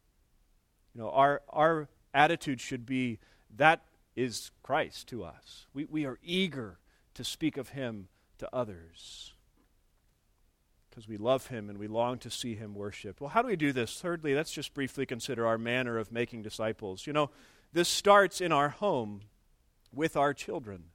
You 0.93 1.01
know, 1.01 1.11
our, 1.11 1.41
our 1.49 1.87
attitude 2.13 2.59
should 2.59 2.85
be 2.85 3.19
that 3.55 3.83
is 4.15 4.51
Christ 4.63 5.07
to 5.09 5.23
us. 5.23 5.67
We, 5.73 5.85
we 5.85 6.05
are 6.05 6.17
eager 6.23 6.79
to 7.13 7.23
speak 7.23 7.57
of 7.57 7.69
him 7.69 8.07
to 8.39 8.49
others 8.51 9.33
because 10.97 11.07
we 11.07 11.17
love 11.17 11.45
him 11.45 11.69
and 11.69 11.77
we 11.77 11.87
long 11.87 12.17
to 12.17 12.27
see 12.27 12.55
him 12.55 12.73
worshiped. 12.73 13.21
Well, 13.21 13.29
how 13.29 13.43
do 13.43 13.47
we 13.47 13.55
do 13.55 13.71
this? 13.71 14.01
Thirdly, 14.01 14.33
let's 14.33 14.51
just 14.51 14.73
briefly 14.73 15.05
consider 15.05 15.45
our 15.45 15.59
manner 15.59 15.99
of 15.99 16.11
making 16.11 16.41
disciples. 16.41 17.05
You 17.05 17.13
know, 17.13 17.29
this 17.71 17.87
starts 17.87 18.41
in 18.41 18.51
our 18.51 18.69
home 18.69 19.21
with 19.93 20.17
our 20.17 20.33
children. 20.33 20.85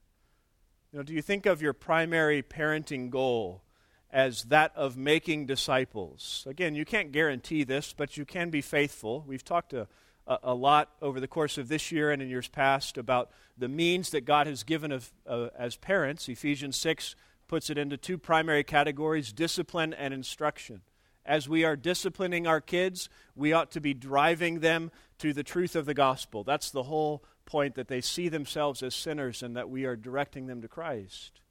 You 0.92 0.98
know, 0.98 1.02
do 1.04 1.14
you 1.14 1.22
think 1.22 1.46
of 1.46 1.62
your 1.62 1.72
primary 1.72 2.42
parenting 2.42 3.10
goal 3.10 3.62
as 4.10 4.42
that 4.46 4.72
of 4.74 4.96
making 4.96 5.46
disciples? 5.46 6.44
Again, 6.48 6.74
you 6.74 6.84
can't 6.84 7.12
guarantee 7.12 7.62
this, 7.62 7.94
but 7.96 8.16
you 8.16 8.24
can 8.24 8.50
be 8.50 8.60
faithful. 8.60 9.22
We've 9.24 9.44
talked 9.44 9.72
a, 9.72 9.86
a, 10.26 10.38
a 10.42 10.54
lot 10.54 10.90
over 11.00 11.20
the 11.20 11.28
course 11.28 11.58
of 11.58 11.68
this 11.68 11.92
year 11.92 12.10
and 12.10 12.20
in 12.20 12.28
years 12.28 12.48
past 12.48 12.98
about 12.98 13.30
the 13.56 13.68
means 13.68 14.10
that 14.10 14.24
God 14.24 14.48
has 14.48 14.64
given 14.64 14.90
of, 14.90 15.12
uh, 15.28 15.50
as 15.56 15.76
parents. 15.76 16.28
Ephesians 16.28 16.76
6 16.76 17.14
puts 17.52 17.68
it 17.68 17.76
into 17.76 17.98
two 17.98 18.16
primary 18.16 18.64
categories 18.64 19.30
discipline 19.30 19.92
and 19.92 20.14
instruction. 20.14 20.80
As 21.26 21.50
we 21.50 21.66
are 21.66 21.76
disciplining 21.76 22.46
our 22.46 22.62
kids, 22.62 23.10
we 23.36 23.52
ought 23.52 23.70
to 23.72 23.80
be 23.82 23.92
driving 23.92 24.60
them 24.60 24.90
to 25.18 25.34
the 25.34 25.42
truth 25.42 25.76
of 25.76 25.84
the 25.84 25.92
gospel. 25.92 26.44
That's 26.44 26.70
the 26.70 26.84
whole 26.84 27.22
point 27.44 27.74
that 27.74 27.88
they 27.88 28.00
see 28.00 28.30
themselves 28.30 28.82
as 28.82 28.94
sinners 28.94 29.42
and 29.42 29.54
that 29.54 29.68
we 29.68 29.84
are 29.84 29.96
directing 29.96 30.46
them 30.46 30.62
to 30.62 30.66
Christ. 30.66 31.42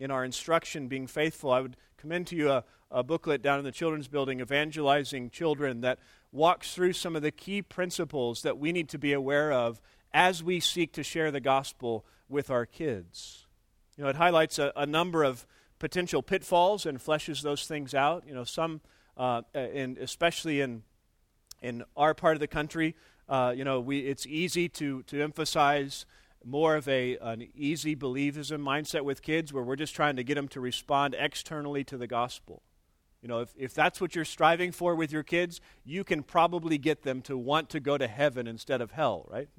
In 0.00 0.10
our 0.10 0.24
instruction, 0.24 0.88
being 0.88 1.06
faithful, 1.06 1.52
I 1.52 1.60
would 1.60 1.76
commend 1.96 2.26
to 2.26 2.36
you 2.36 2.50
a, 2.50 2.64
a 2.90 3.04
booklet 3.04 3.40
down 3.40 3.60
in 3.60 3.64
the 3.64 3.70
children's 3.70 4.08
building, 4.08 4.40
Evangelizing 4.40 5.30
Children, 5.30 5.82
that 5.82 6.00
walks 6.32 6.74
through 6.74 6.94
some 6.94 7.14
of 7.14 7.22
the 7.22 7.30
key 7.30 7.62
principles 7.62 8.42
that 8.42 8.58
we 8.58 8.72
need 8.72 8.88
to 8.88 8.98
be 8.98 9.12
aware 9.12 9.52
of 9.52 9.80
as 10.12 10.42
we 10.42 10.58
seek 10.58 10.92
to 10.94 11.04
share 11.04 11.30
the 11.30 11.38
gospel 11.38 12.04
with 12.28 12.50
our 12.50 12.66
kids. 12.66 13.46
You 14.00 14.04
know, 14.04 14.10
it 14.10 14.16
highlights 14.16 14.58
a, 14.58 14.72
a 14.76 14.86
number 14.86 15.22
of 15.22 15.46
potential 15.78 16.22
pitfalls 16.22 16.86
and 16.86 16.98
fleshes 16.98 17.42
those 17.42 17.66
things 17.66 17.92
out. 17.92 18.24
You 18.26 18.32
know, 18.32 18.44
some, 18.44 18.80
uh, 19.14 19.42
in, 19.54 19.98
especially 20.00 20.62
in, 20.62 20.84
in 21.60 21.84
our 21.98 22.14
part 22.14 22.34
of 22.34 22.40
the 22.40 22.46
country, 22.46 22.96
uh, 23.28 23.52
you 23.54 23.62
know, 23.62 23.78
we, 23.78 23.98
it's 23.98 24.26
easy 24.26 24.70
to, 24.70 25.02
to 25.02 25.20
emphasize 25.20 26.06
more 26.42 26.76
of 26.76 26.88
a, 26.88 27.18
an 27.18 27.48
easy 27.54 27.94
believism 27.94 28.62
mindset 28.62 29.02
with 29.02 29.20
kids 29.20 29.52
where 29.52 29.62
we're 29.62 29.76
just 29.76 29.94
trying 29.94 30.16
to 30.16 30.24
get 30.24 30.36
them 30.36 30.48
to 30.48 30.60
respond 30.60 31.14
externally 31.18 31.84
to 31.84 31.98
the 31.98 32.06
gospel. 32.06 32.62
You 33.20 33.28
know, 33.28 33.40
if, 33.40 33.52
if 33.54 33.74
that's 33.74 34.00
what 34.00 34.14
you're 34.14 34.24
striving 34.24 34.72
for 34.72 34.94
with 34.94 35.12
your 35.12 35.24
kids, 35.24 35.60
you 35.84 36.04
can 36.04 36.22
probably 36.22 36.78
get 36.78 37.02
them 37.02 37.20
to 37.20 37.36
want 37.36 37.68
to 37.68 37.80
go 37.80 37.98
to 37.98 38.08
heaven 38.08 38.46
instead 38.46 38.80
of 38.80 38.92
hell, 38.92 39.28
right? 39.30 39.50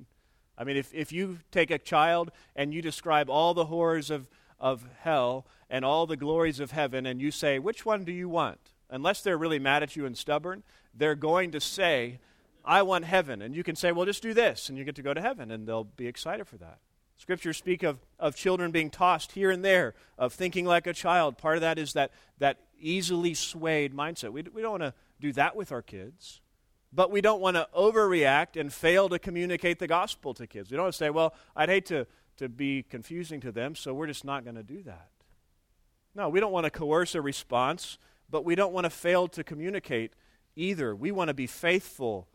I 0.57 0.63
mean, 0.63 0.77
if, 0.77 0.93
if 0.93 1.11
you 1.11 1.39
take 1.51 1.71
a 1.71 1.77
child 1.77 2.31
and 2.55 2.73
you 2.73 2.81
describe 2.81 3.29
all 3.29 3.53
the 3.53 3.65
horrors 3.65 4.09
of, 4.09 4.27
of 4.59 4.85
hell 5.01 5.45
and 5.69 5.83
all 5.83 6.05
the 6.05 6.17
glories 6.17 6.59
of 6.59 6.71
heaven, 6.71 7.05
and 7.05 7.21
you 7.21 7.31
say, 7.31 7.59
which 7.59 7.85
one 7.85 8.03
do 8.03 8.11
you 8.11 8.29
want? 8.29 8.59
Unless 8.89 9.21
they're 9.21 9.37
really 9.37 9.59
mad 9.59 9.83
at 9.83 9.95
you 9.95 10.05
and 10.05 10.17
stubborn, 10.17 10.63
they're 10.93 11.15
going 11.15 11.51
to 11.51 11.59
say, 11.61 12.19
I 12.63 12.81
want 12.81 13.05
heaven. 13.05 13.41
And 13.41 13.55
you 13.55 13.63
can 13.63 13.75
say, 13.75 13.91
well, 13.91 14.05
just 14.05 14.21
do 14.21 14.33
this, 14.33 14.69
and 14.69 14.77
you 14.77 14.83
get 14.83 14.95
to 14.95 15.01
go 15.01 15.13
to 15.13 15.21
heaven, 15.21 15.49
and 15.49 15.67
they'll 15.67 15.85
be 15.85 16.07
excited 16.07 16.47
for 16.47 16.57
that. 16.57 16.79
Scriptures 17.17 17.57
speak 17.57 17.83
of, 17.83 17.99
of 18.19 18.35
children 18.35 18.71
being 18.71 18.89
tossed 18.89 19.31
here 19.33 19.51
and 19.51 19.63
there, 19.63 19.93
of 20.17 20.33
thinking 20.33 20.65
like 20.65 20.87
a 20.87 20.93
child. 20.93 21.37
Part 21.37 21.55
of 21.55 21.61
that 21.61 21.77
is 21.77 21.93
that, 21.93 22.11
that 22.39 22.57
easily 22.79 23.33
swayed 23.33 23.95
mindset. 23.95 24.31
We, 24.31 24.43
we 24.53 24.61
don't 24.61 24.71
want 24.71 24.83
to 24.83 24.93
do 25.19 25.31
that 25.33 25.55
with 25.55 25.71
our 25.71 25.81
kids. 25.81 26.41
But 26.93 27.11
we 27.11 27.21
don't 27.21 27.39
want 27.39 27.55
to 27.55 27.67
overreact 27.75 28.59
and 28.59 28.71
fail 28.71 29.07
to 29.09 29.19
communicate 29.19 29.79
the 29.79 29.87
gospel 29.87 30.33
to 30.33 30.45
kids. 30.45 30.71
We 30.71 30.77
don't 30.77 30.85
want 30.85 30.93
to 30.93 30.97
say, 30.97 31.09
well, 31.09 31.33
I'd 31.55 31.69
hate 31.69 31.85
to, 31.87 32.05
to 32.37 32.49
be 32.49 32.83
confusing 32.83 33.39
to 33.41 33.51
them, 33.51 33.75
so 33.75 33.93
we're 33.93 34.07
just 34.07 34.25
not 34.25 34.43
going 34.43 34.57
to 34.57 34.63
do 34.63 34.83
that. 34.83 35.09
No, 36.13 36.27
we 36.27 36.41
don't 36.41 36.51
want 36.51 36.65
to 36.65 36.69
coerce 36.69 37.15
a 37.15 37.21
response, 37.21 37.97
but 38.29 38.43
we 38.43 38.55
don't 38.55 38.73
want 38.73 38.83
to 38.83 38.89
fail 38.89 39.27
to 39.29 39.43
communicate 39.43 40.13
either. 40.55 40.93
We 40.93 41.11
want 41.11 41.29
to 41.29 41.33
be 41.33 41.47
faithful 41.47 42.27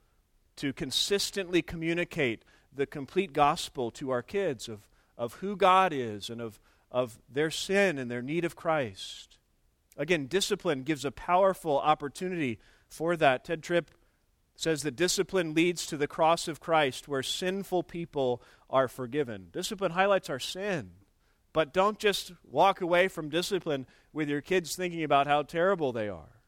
to 0.56 0.72
consistently 0.72 1.60
communicate 1.60 2.42
the 2.74 2.86
complete 2.86 3.32
gospel 3.32 3.90
to 3.92 4.10
our 4.10 4.22
kids 4.22 4.68
of, 4.68 4.88
of 5.18 5.34
who 5.34 5.56
God 5.56 5.92
is 5.92 6.30
and 6.30 6.40
of, 6.40 6.60
of 6.90 7.18
their 7.30 7.50
sin 7.50 7.98
and 7.98 8.10
their 8.10 8.22
need 8.22 8.44
of 8.44 8.56
Christ. 8.56 9.38
Again, 9.98 10.26
discipline 10.26 10.82
gives 10.82 11.04
a 11.04 11.10
powerful 11.10 11.78
opportunity 11.78 12.58
for 12.88 13.16
that. 13.16 13.44
Tedd 13.44 13.62
Tripp 13.62 13.90
says 14.56 14.82
that 14.82 14.96
discipline 14.96 15.54
leads 15.54 15.86
to 15.86 15.96
the 15.96 16.08
cross 16.08 16.48
of 16.48 16.60
Christ 16.60 17.06
where 17.06 17.22
sinful 17.22 17.84
people 17.84 18.42
are 18.70 18.88
forgiven. 18.88 19.48
Discipline 19.52 19.92
highlights 19.92 20.30
our 20.30 20.40
sin. 20.40 20.92
But 21.52 21.72
don't 21.72 21.98
just 21.98 22.32
walk 22.42 22.80
away 22.80 23.08
from 23.08 23.28
discipline 23.28 23.86
with 24.12 24.28
your 24.28 24.40
kids 24.40 24.74
thinking 24.74 25.02
about 25.02 25.26
how 25.26 25.42
terrible 25.42 25.92
they 25.92 26.08
are. 26.08 26.40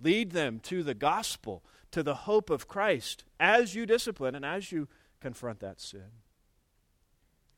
Lead 0.00 0.32
them 0.32 0.60
to 0.64 0.82
the 0.82 0.94
gospel, 0.94 1.64
to 1.92 2.02
the 2.02 2.14
hope 2.14 2.50
of 2.50 2.68
Christ 2.68 3.24
as 3.38 3.74
you 3.74 3.86
discipline 3.86 4.34
and 4.34 4.44
as 4.44 4.70
you 4.72 4.88
confront 5.20 5.60
that 5.60 5.80
sin. 5.80 6.10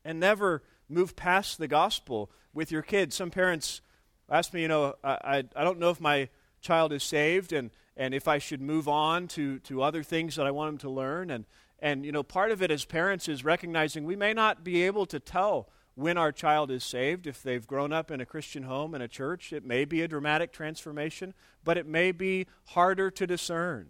And 0.05 0.19
never 0.19 0.63
move 0.87 1.15
past 1.15 1.57
the 1.57 1.67
gospel 1.67 2.31
with 2.53 2.71
your 2.71 2.83
kids. 2.83 3.15
Some 3.15 3.31
parents 3.31 3.81
ask 4.29 4.53
me, 4.53 4.61
you 4.61 4.67
know, 4.67 4.93
I, 5.03 5.11
I, 5.11 5.43
I 5.55 5.63
don't 5.63 5.79
know 5.79 5.89
if 5.89 5.99
my 5.99 6.29
child 6.61 6.93
is 6.93 7.03
saved 7.03 7.51
and, 7.51 7.71
and 7.97 8.13
if 8.13 8.27
I 8.27 8.37
should 8.37 8.61
move 8.61 8.87
on 8.87 9.27
to, 9.29 9.59
to 9.59 9.81
other 9.81 10.03
things 10.03 10.35
that 10.35 10.45
I 10.45 10.51
want 10.51 10.69
them 10.69 10.77
to 10.79 10.89
learn. 10.89 11.31
And, 11.31 11.45
and, 11.79 12.05
you 12.05 12.11
know, 12.11 12.23
part 12.23 12.51
of 12.51 12.61
it 12.61 12.71
as 12.71 12.85
parents 12.85 13.27
is 13.27 13.43
recognizing 13.43 14.05
we 14.05 14.15
may 14.15 14.33
not 14.33 14.63
be 14.63 14.83
able 14.83 15.07
to 15.07 15.19
tell 15.19 15.67
when 15.95 16.15
our 16.15 16.31
child 16.31 16.69
is 16.69 16.83
saved. 16.83 17.25
If 17.25 17.41
they've 17.41 17.65
grown 17.65 17.91
up 17.91 18.11
in 18.11 18.21
a 18.21 18.25
Christian 18.25 18.63
home 18.63 18.93
and 18.93 19.03
a 19.03 19.07
church, 19.07 19.51
it 19.51 19.65
may 19.65 19.83
be 19.83 20.03
a 20.03 20.07
dramatic 20.07 20.53
transformation, 20.53 21.33
but 21.63 21.77
it 21.77 21.87
may 21.87 22.11
be 22.11 22.45
harder 22.67 23.09
to 23.09 23.25
discern. 23.25 23.87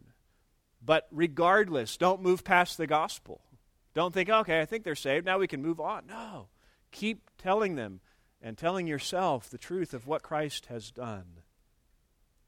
But 0.84 1.08
regardless, 1.12 1.98
don't 1.98 2.22
move 2.22 2.46
past 2.46 2.78
the 2.78 2.88
gospel. 2.88 3.42
Don't 3.94 4.14
think, 4.14 4.30
okay, 4.30 4.62
I 4.62 4.66
think 4.66 4.86
they're 4.86 4.96
saved. 4.96 5.26
Now 5.26 5.40
we 5.40 5.48
can 5.48 5.62
move 5.62 5.82
on. 5.82 6.04
No. 6.08 6.48
Keep 6.92 7.30
telling 7.38 7.76
them 7.76 8.00
and 8.42 8.58
telling 8.58 8.88
yourself 8.88 9.50
the 9.50 9.58
truth 9.58 9.94
of 9.94 10.08
what 10.08 10.24
Christ 10.24 10.68
has 10.68 10.92
done. 10.92 11.42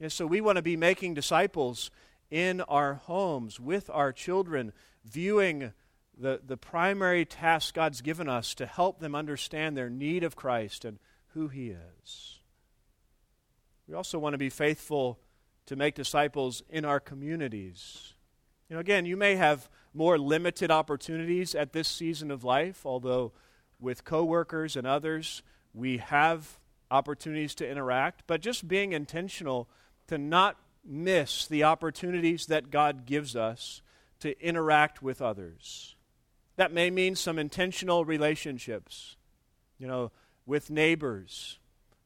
So 0.08 0.26
we 0.26 0.40
want 0.40 0.56
to 0.56 0.62
be 0.62 0.78
making 0.78 1.14
disciples 1.14 1.92
in 2.32 2.62
our 2.62 2.96
homes 2.96 3.60
with 3.60 3.90
our 3.90 4.14
children, 4.14 4.72
viewing 5.04 5.74
the, 6.18 6.40
the 6.46 6.58
primary 6.58 7.26
task 7.26 7.74
God's 7.74 8.02
given 8.02 8.30
us 8.30 8.54
to 8.56 8.66
help 8.66 9.00
them 9.00 9.14
understand 9.14 9.76
their 9.76 9.90
need 9.90 10.24
of 10.24 10.36
Christ 10.36 10.86
and 10.86 11.00
who 11.34 11.50
He 11.50 11.70
is. 11.70 12.40
We 13.88 13.94
also 13.94 14.20
want 14.20 14.34
to 14.36 14.38
be 14.38 14.50
faithful 14.50 15.20
to 15.66 15.76
make 15.76 15.96
disciples 15.96 16.64
in 16.70 16.86
our 16.86 17.00
communities. 17.00 18.14
You 18.70 18.76
know, 18.76 18.80
again, 18.80 19.06
you 19.06 19.18
may 19.18 19.36
have 19.36 19.70
more 19.94 20.18
limited 20.18 20.72
opportunities 20.72 21.56
at 21.56 21.74
this 21.74 21.88
season 21.88 22.32
of 22.32 22.44
life, 22.44 22.86
although 22.86 23.34
with 23.80 24.04
coworkers 24.04 24.76
and 24.76 24.86
others, 24.86 25.42
we 25.74 25.98
have 25.98 26.60
opportunities 26.92 27.56
to 27.56 27.70
interact, 27.70 28.24
but 28.28 28.42
just 28.42 28.68
being 28.68 28.94
intentional 28.94 29.70
to 30.10 30.18
not 30.18 30.58
miss 30.84 31.46
the 31.46 31.64
opportunities 31.64 32.48
that 32.48 32.72
God 32.72 33.06
gives 33.06 33.36
us 33.36 33.84
to 34.20 34.40
interact 34.44 35.04
with 35.04 35.22
others. 35.22 35.96
That 36.56 36.74
may 36.74 36.90
mean 36.90 37.16
some 37.16 37.38
intentional 37.38 38.06
relationships, 38.06 39.16
you 39.78 39.88
know, 39.88 40.12
with 40.48 40.72
neighbors, 40.72 41.60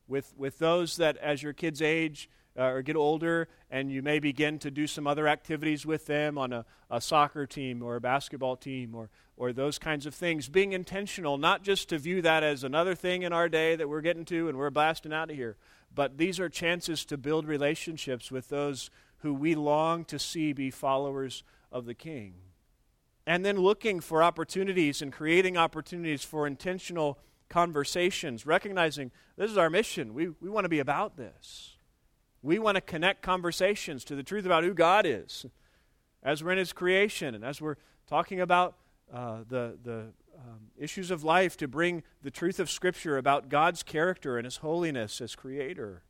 with, 0.07 0.33
with 0.37 0.59
those 0.59 0.97
that 0.97 1.15
as 1.17 1.41
your 1.41 1.53
kids 1.53 1.81
age, 1.81 2.29
uh, 2.57 2.65
or 2.65 2.81
get 2.81 2.95
older 2.95 3.47
and 3.71 3.91
you 3.91 4.01
may 4.01 4.19
begin 4.19 4.59
to 4.59 4.69
do 4.69 4.85
some 4.85 5.07
other 5.07 5.27
activities 5.27 5.85
with 5.85 6.05
them 6.05 6.37
on 6.37 6.53
a, 6.53 6.65
a 6.91 7.01
soccer 7.01 7.45
team 7.45 7.81
or 7.81 7.95
a 7.95 8.01
basketball 8.01 8.55
team 8.55 8.93
or, 8.93 9.09
or 9.37 9.51
those 9.51 9.79
kinds 9.79 10.05
of 10.05 10.13
things. 10.13 10.49
Being 10.49 10.73
intentional, 10.73 11.37
not 11.37 11.63
just 11.63 11.89
to 11.89 11.97
view 11.97 12.21
that 12.21 12.43
as 12.43 12.63
another 12.63 12.95
thing 12.95 13.23
in 13.23 13.33
our 13.33 13.49
day 13.49 13.75
that 13.75 13.89
we're 13.89 14.01
getting 14.01 14.25
to 14.25 14.49
and 14.49 14.57
we're 14.57 14.69
blasting 14.69 15.13
out 15.13 15.31
of 15.31 15.35
here, 15.35 15.57
but 15.95 16.17
these 16.17 16.39
are 16.39 16.49
chances 16.49 17.05
to 17.05 17.17
build 17.17 17.45
relationships 17.45 18.31
with 18.31 18.49
those 18.49 18.89
who 19.17 19.33
we 19.33 19.55
long 19.55 20.03
to 20.05 20.19
see 20.19 20.53
be 20.53 20.69
followers 20.69 21.43
of 21.71 21.85
the 21.85 21.93
King. 21.93 22.35
And 23.25 23.45
then 23.45 23.57
looking 23.57 23.99
for 23.99 24.21
opportunities 24.21 25.01
and 25.01 25.11
creating 25.11 25.55
opportunities 25.55 26.23
for 26.23 26.45
intentional 26.45 27.19
conversations, 27.49 28.45
recognizing 28.45 29.11
this 29.37 29.49
is 29.49 29.57
our 29.57 29.69
mission. 29.69 30.13
We, 30.13 30.29
we 30.41 30.49
want 30.49 30.65
to 30.65 30.69
be 30.69 30.79
about 30.79 31.15
this. 31.15 31.77
We 32.41 32.59
want 32.59 32.75
to 32.75 32.81
connect 32.81 33.21
conversations 33.21 34.03
to 34.05 34.15
the 34.15 34.23
truth 34.23 34.45
about 34.45 34.63
who 34.63 34.73
God 34.73 35.05
is 35.05 35.45
as 36.21 36.43
we're 36.43 36.51
in 36.51 36.57
His 36.57 36.73
creation 36.73 37.35
and 37.35 37.45
as 37.45 37.61
we're 37.61 37.77
talking 38.07 38.41
about 38.41 38.75
uh, 39.13 39.39
the, 39.47 39.77
the 39.83 40.07
um, 40.43 40.71
issues 40.77 41.11
of 41.11 41.23
life 41.23 41.55
to 41.57 41.67
bring 41.67 42.03
the 42.21 42.31
truth 42.31 42.59
of 42.59 42.69
Scripture 42.69 43.17
about 43.17 43.49
God's 43.49 43.83
character 43.83 44.37
and 44.37 44.45
His 44.45 44.57
holiness 44.57 45.21
as 45.21 45.35
Creator, 45.35 46.03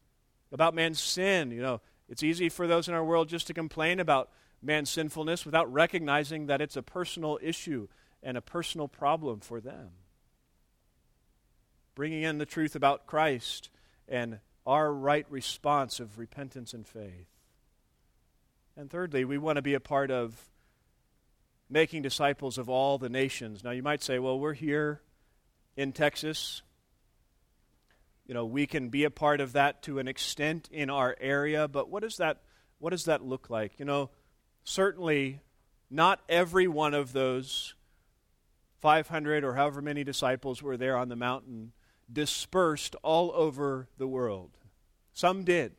about 0.52 0.74
man's 0.74 1.02
sin. 1.02 1.52
You 1.52 1.62
know, 1.62 1.82
it's 2.10 2.24
easy 2.24 2.50
for 2.50 2.68
those 2.68 2.88
in 2.88 2.94
our 2.94 3.04
world 3.04 3.30
just 3.30 3.48
to 3.48 3.54
complain 3.54 4.00
about 4.00 4.30
man's 4.62 4.90
sinfulness 4.90 5.46
without 5.46 5.72
recognizing 5.72 6.48
that 6.48 6.62
it's 6.62 6.78
a 6.78 6.82
personal 6.82 7.38
issue 7.42 7.88
and 8.24 8.38
a 8.38 8.42
personal 8.42 8.88
problem 8.88 9.40
for 9.40 9.60
them. 9.60 9.90
Bringing 11.96 12.24
in 12.24 12.38
the 12.38 12.46
truth 12.46 12.76
about 12.76 13.06
Christ 13.06 13.70
and 14.08 14.40
our 14.66 14.92
right 14.92 15.26
response 15.30 16.00
of 16.00 16.18
repentance 16.18 16.74
and 16.74 16.88
faith. 16.88 17.28
And 18.76 18.90
thirdly, 18.90 19.26
we 19.26 19.38
want 19.38 19.58
to 19.58 19.62
be 19.62 19.76
a 19.76 19.80
part 19.80 20.10
of 20.10 20.50
making 21.74 22.04
disciples 22.04 22.58
of 22.58 22.70
all 22.70 22.98
the 22.98 23.10
nations. 23.10 23.64
Now, 23.64 23.72
you 23.72 23.84
might 23.84 24.04
say, 24.04 24.20
well, 24.20 24.40
we're 24.40 24.54
here 24.54 25.02
in 25.76 25.92
Texas. 25.92 26.62
You 28.28 28.34
know, 28.34 28.46
we 28.46 28.68
can 28.68 28.90
be 28.90 29.04
a 29.04 29.10
part 29.10 29.42
of 29.42 29.54
that 29.54 29.82
to 29.84 30.00
an 30.00 30.08
extent 30.08 30.70
in 30.72 30.90
our 30.90 31.18
area, 31.20 31.68
but 31.68 31.90
what 31.90 32.04
does 32.04 32.18
that, 32.18 32.38
what 32.80 32.92
does 32.92 33.06
that 33.06 33.26
look 33.26 33.50
like? 33.50 33.80
You 33.80 33.86
know, 33.86 34.12
certainly 34.64 35.42
not 35.90 36.22
every 36.30 36.68
one 36.68 36.94
of 36.94 37.12
those 37.12 37.74
500 38.80 39.44
or 39.44 39.56
however 39.56 39.82
many 39.82 40.04
disciples 40.04 40.62
were 40.62 40.78
there 40.78 40.96
on 40.96 41.10
the 41.10 41.16
mountain 41.16 41.74
dispersed 42.12 42.96
all 43.02 43.32
over 43.34 43.88
the 43.98 44.08
world. 44.08 44.52
Some 45.14 45.44
did. 45.44 45.74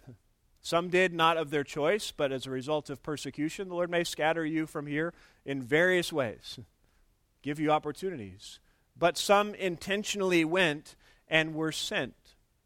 Some 0.64 0.88
did 0.88 1.12
not 1.12 1.36
of 1.36 1.50
their 1.50 1.62
choice, 1.62 2.10
but 2.10 2.32
as 2.32 2.46
a 2.46 2.50
result 2.50 2.88
of 2.88 3.02
persecution. 3.02 3.68
The 3.68 3.74
Lord 3.74 3.90
may 3.90 4.02
scatter 4.02 4.46
you 4.46 4.66
from 4.66 4.86
here 4.86 5.12
in 5.44 5.60
various 5.60 6.10
ways, 6.10 6.58
give 7.42 7.60
you 7.60 7.70
opportunities. 7.70 8.60
But 8.98 9.18
some 9.18 9.54
intentionally 9.54 10.42
went 10.42 10.96
and 11.28 11.54
were 11.54 11.70
sent. 11.70 12.14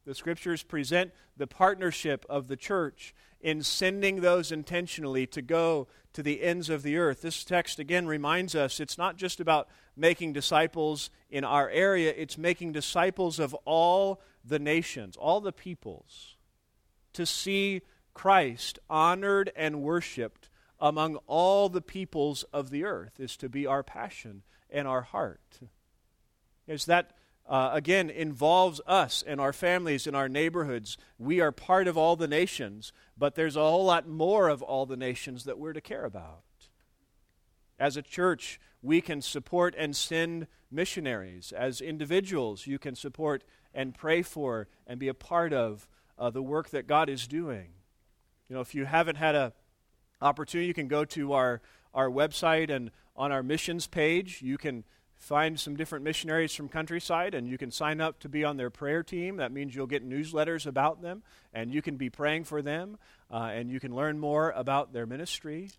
The 0.04 0.14
scriptures 0.14 0.62
present 0.62 1.10
the 1.36 1.48
partnership 1.48 2.24
of 2.30 2.46
the 2.46 2.56
church 2.56 3.16
in 3.40 3.64
sending 3.64 4.20
those 4.20 4.52
intentionally 4.52 5.26
to 5.26 5.42
go 5.42 5.88
to 6.12 6.22
the 6.22 6.44
ends 6.44 6.70
of 6.70 6.84
the 6.84 6.96
earth. 6.96 7.22
This 7.22 7.42
text 7.42 7.80
again 7.80 8.06
reminds 8.06 8.54
us 8.54 8.78
it's 8.78 8.96
not 8.96 9.16
just 9.16 9.40
about 9.40 9.68
making 9.96 10.34
disciples 10.34 11.10
in 11.30 11.42
our 11.42 11.68
area, 11.68 12.14
it's 12.16 12.38
making 12.38 12.70
disciples 12.70 13.40
of 13.40 13.54
all 13.64 14.20
the 14.44 14.60
nations, 14.60 15.16
all 15.16 15.40
the 15.40 15.52
peoples, 15.52 16.36
to 17.18 17.26
see 17.26 17.82
Christ 18.14 18.78
honored 18.88 19.50
and 19.56 19.82
worshiped 19.82 20.48
among 20.78 21.16
all 21.26 21.68
the 21.68 21.80
peoples 21.80 22.44
of 22.52 22.70
the 22.70 22.84
earth, 22.84 23.18
is 23.18 23.36
to 23.38 23.48
be 23.48 23.66
our 23.66 23.82
passion 23.82 24.44
and 24.70 24.86
our 24.86 25.02
heart. 25.02 25.58
Is 26.68 26.84
that 26.84 27.10
uh, 27.44 27.70
again 27.72 28.08
involves 28.08 28.80
us 28.86 29.24
and 29.26 29.40
our 29.40 29.52
families 29.52 30.06
and 30.06 30.14
our 30.14 30.28
neighborhoods. 30.28 30.96
We 31.18 31.40
are 31.40 31.50
part 31.50 31.88
of 31.88 31.98
all 31.98 32.14
the 32.14 32.28
nations, 32.28 32.92
but 33.16 33.34
there's 33.34 33.56
a 33.56 33.60
whole 33.60 33.86
lot 33.86 34.06
more 34.06 34.48
of 34.48 34.62
all 34.62 34.86
the 34.86 34.96
nations 34.96 35.42
that 35.42 35.58
we're 35.58 35.72
to 35.72 35.80
care 35.80 36.04
about. 36.04 36.44
As 37.80 37.96
a 37.96 38.02
church, 38.02 38.60
we 38.80 39.00
can 39.00 39.22
support 39.22 39.74
and 39.76 39.96
send 39.96 40.46
missionaries. 40.70 41.50
As 41.50 41.80
individuals, 41.80 42.68
you 42.68 42.78
can 42.78 42.94
support 42.94 43.42
and 43.74 43.92
pray 43.92 44.22
for 44.22 44.68
and 44.86 45.00
be 45.00 45.08
a 45.08 45.14
part 45.14 45.52
of 45.52 45.88
uh, 46.18 46.30
the 46.30 46.42
work 46.42 46.70
that 46.70 46.86
God 46.86 47.08
is 47.08 47.26
doing. 47.26 47.68
You 48.48 48.56
know, 48.56 48.60
if 48.60 48.74
you 48.74 48.84
haven't 48.84 49.16
had 49.16 49.34
a 49.34 49.52
opportunity, 50.20 50.66
you 50.66 50.74
can 50.74 50.88
go 50.88 51.04
to 51.04 51.32
our, 51.32 51.60
our 51.94 52.08
website 52.08 52.70
and 52.70 52.90
on 53.16 53.32
our 53.32 53.42
missions 53.42 53.86
page, 53.86 54.42
you 54.42 54.58
can 54.58 54.84
find 55.16 55.58
some 55.58 55.74
different 55.76 56.04
missionaries 56.04 56.54
from 56.54 56.68
countryside 56.68 57.34
and 57.34 57.48
you 57.48 57.58
can 57.58 57.70
sign 57.70 58.00
up 58.00 58.20
to 58.20 58.28
be 58.28 58.44
on 58.44 58.56
their 58.56 58.70
prayer 58.70 59.02
team. 59.02 59.36
That 59.36 59.50
means 59.50 59.74
you'll 59.74 59.88
get 59.88 60.08
newsletters 60.08 60.66
about 60.66 61.02
them 61.02 61.22
and 61.52 61.74
you 61.74 61.82
can 61.82 61.96
be 61.96 62.08
praying 62.08 62.44
for 62.44 62.62
them 62.62 62.98
uh, 63.30 63.50
and 63.52 63.70
you 63.70 63.80
can 63.80 63.94
learn 63.94 64.18
more 64.18 64.52
about 64.52 64.92
their 64.92 65.06
ministry. 65.06 65.70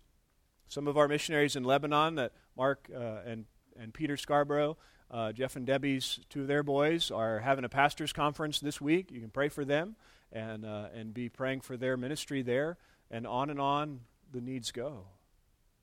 Some 0.68 0.86
of 0.86 0.98
our 0.98 1.08
missionaries 1.08 1.56
in 1.56 1.64
lebanon 1.64 2.16
that 2.16 2.32
mark 2.56 2.88
uh, 2.94 3.20
and, 3.26 3.46
and 3.78 3.94
peter 3.94 4.16
scarborough 4.16 4.76
uh, 5.10 5.32
jeff 5.32 5.56
and 5.56 5.66
debbie's 5.66 6.20
two 6.28 6.42
of 6.42 6.46
their 6.46 6.62
boys 6.62 7.10
are 7.10 7.40
having 7.40 7.64
a 7.64 7.68
pastors 7.68 8.12
conference 8.12 8.60
this 8.60 8.80
week. 8.80 9.10
You 9.10 9.20
can 9.20 9.30
pray 9.30 9.48
for 9.48 9.64
them 9.64 9.96
and, 10.32 10.64
uh, 10.64 10.88
and 10.94 11.12
be 11.12 11.28
praying 11.28 11.60
for 11.60 11.76
their 11.76 11.96
ministry 11.96 12.42
there 12.42 12.76
and 13.10 13.26
on 13.26 13.50
and 13.50 13.60
on 13.60 14.00
the 14.32 14.40
needs 14.40 14.70
go 14.70 15.04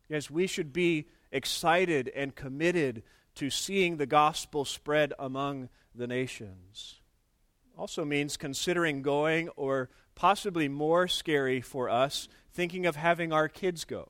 yes 0.10 0.30
we 0.30 0.48
should 0.48 0.72
be 0.72 1.06
excited 1.32 2.10
and 2.16 2.36
committed 2.36 3.04
to 3.38 3.50
seeing 3.52 3.98
the 3.98 4.06
gospel 4.06 4.66
spread 4.66 5.14
among 5.20 5.70
the 5.94 6.08
nations. 6.08 7.02
Also 7.78 8.04
means 8.04 8.36
considering 8.36 9.04
going, 9.04 9.50
or 9.50 9.90
possibly 10.16 10.68
more 10.68 11.08
scary 11.08 11.62
for 11.62 11.88
us, 11.88 12.28
thinking 12.52 12.88
of 12.88 12.96
having 12.96 13.32
our 13.32 13.48
kids 13.48 13.86
go. 13.86 14.10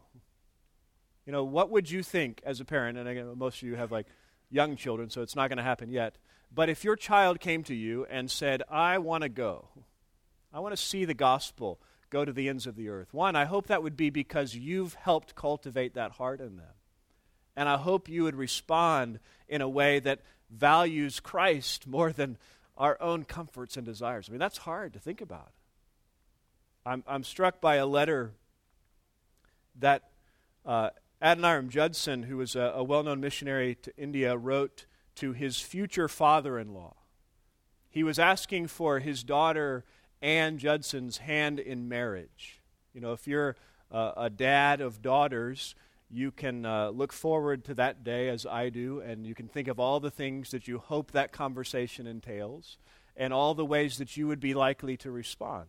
You 1.25 1.33
know, 1.33 1.43
what 1.43 1.69
would 1.71 1.91
you 1.91 2.03
think 2.03 2.41
as 2.45 2.61
a 2.61 2.65
parent? 2.65 2.97
And 2.97 3.09
again, 3.09 3.29
most 3.35 3.61
of 3.61 3.67
you 3.67 3.75
have 3.75 3.91
like 3.91 4.07
young 4.49 4.77
children, 4.77 5.09
so 5.09 5.21
it's 5.21 5.35
not 5.35 5.49
going 5.49 5.57
to 5.57 5.63
happen 5.63 5.89
yet. 5.89 6.17
But 6.53 6.69
if 6.69 6.85
your 6.85 6.95
child 6.95 7.41
came 7.41 7.63
to 7.63 7.75
you 7.75 8.05
and 8.09 8.31
said, 8.31 8.63
I 8.69 8.99
want 8.99 9.23
to 9.23 9.29
go, 9.29 9.67
I 10.53 10.59
want 10.59 10.75
to 10.75 10.81
see 10.81 11.05
the 11.05 11.13
gospel 11.13 11.79
go 12.09 12.23
to 12.23 12.31
the 12.31 12.49
ends 12.49 12.67
of 12.67 12.75
the 12.75 12.89
earth. 12.89 13.13
One, 13.13 13.35
I 13.35 13.45
hope 13.45 13.67
that 13.67 13.83
would 13.83 13.97
be 13.97 14.09
because 14.09 14.55
you've 14.55 14.93
helped 14.93 15.35
cultivate 15.35 15.93
that 15.95 16.13
heart 16.13 16.39
in 16.39 16.57
them. 16.57 16.73
And 17.55 17.67
I 17.67 17.77
hope 17.77 18.07
you 18.07 18.23
would 18.23 18.35
respond 18.35 19.19
in 19.47 19.61
a 19.61 19.69
way 19.69 19.99
that 19.99 20.21
values 20.49 21.19
Christ 21.19 21.87
more 21.87 22.11
than 22.11 22.37
our 22.77 22.97
own 23.01 23.23
comforts 23.23 23.75
and 23.75 23.85
desires. 23.85 24.27
I 24.29 24.31
mean, 24.31 24.39
that's 24.39 24.59
hard 24.59 24.93
to 24.93 24.99
think 24.99 25.21
about. 25.21 25.51
I'm, 26.85 27.03
I'm 27.07 27.23
struck 27.23 27.59
by 27.59 27.75
a 27.75 27.85
letter 27.85 28.31
that 29.79 30.03
uh, 30.65 30.91
Adoniram 31.21 31.69
Judson, 31.69 32.23
who 32.23 32.37
was 32.37 32.55
a, 32.55 32.73
a 32.75 32.83
well 32.83 33.03
known 33.03 33.19
missionary 33.19 33.75
to 33.81 33.91
India, 33.97 34.37
wrote 34.37 34.85
to 35.15 35.33
his 35.33 35.59
future 35.59 36.07
father 36.07 36.59
in 36.59 36.73
law. 36.73 36.95
He 37.89 38.03
was 38.03 38.19
asking 38.19 38.67
for 38.67 38.99
his 38.99 39.23
daughter 39.23 39.83
Ann 40.21 40.57
Judson's 40.57 41.17
hand 41.17 41.59
in 41.59 41.87
marriage. 41.87 42.61
You 42.93 43.01
know, 43.01 43.13
if 43.13 43.27
you're 43.27 43.55
uh, 43.91 44.13
a 44.17 44.29
dad 44.29 44.81
of 44.81 45.01
daughters, 45.01 45.75
you 46.09 46.31
can 46.31 46.65
uh, 46.65 46.89
look 46.89 47.13
forward 47.13 47.65
to 47.65 47.73
that 47.75 48.03
day 48.03 48.29
as 48.29 48.45
I 48.45 48.69
do, 48.69 49.01
and 49.01 49.25
you 49.25 49.35
can 49.35 49.47
think 49.47 49.67
of 49.67 49.79
all 49.79 49.99
the 49.99 50.11
things 50.11 50.51
that 50.51 50.67
you 50.67 50.79
hope 50.79 51.11
that 51.11 51.31
conversation 51.31 52.07
entails 52.07 52.77
and 53.15 53.33
all 53.33 53.53
the 53.53 53.65
ways 53.65 53.97
that 53.97 54.15
you 54.15 54.27
would 54.27 54.39
be 54.39 54.53
likely 54.53 54.95
to 54.97 55.11
respond. 55.11 55.67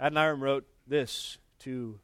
Adoniram 0.00 0.40
wrote 0.40 0.66
this 0.86 1.38
to 1.60 2.00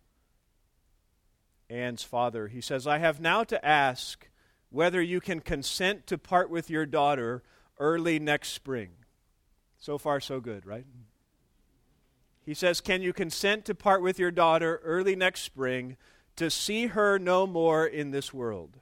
Ann's 1.70 2.02
father. 2.02 2.48
He 2.48 2.60
says, 2.60 2.86
I 2.86 2.98
have 2.98 3.20
now 3.20 3.44
to 3.44 3.64
ask 3.64 4.28
whether 4.70 5.00
you 5.00 5.20
can 5.20 5.40
consent 5.40 6.06
to 6.06 6.18
part 6.18 6.50
with 6.50 6.70
your 6.70 6.86
daughter 6.86 7.42
early 7.78 8.18
next 8.18 8.50
spring. 8.50 8.90
So 9.78 9.96
far, 9.96 10.20
so 10.20 10.40
good, 10.40 10.66
right? 10.66 10.84
He 12.44 12.54
says, 12.54 12.80
Can 12.80 13.02
you 13.02 13.12
consent 13.12 13.64
to 13.66 13.74
part 13.74 14.02
with 14.02 14.18
your 14.18 14.30
daughter 14.30 14.80
early 14.82 15.14
next 15.14 15.42
spring 15.42 15.96
to 16.36 16.50
see 16.50 16.88
her 16.88 17.18
no 17.18 17.46
more 17.46 17.86
in 17.86 18.10
this 18.10 18.34
world? 18.34 18.78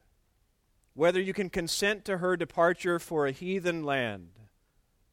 Whether 0.95 1.21
you 1.21 1.35
can 1.35 1.51
consent 1.51 2.05
to 2.07 2.19
her 2.19 2.37
departure 2.37 2.99
for 2.99 3.27
a 3.27 3.33
heathen 3.33 3.85
land 3.85 4.31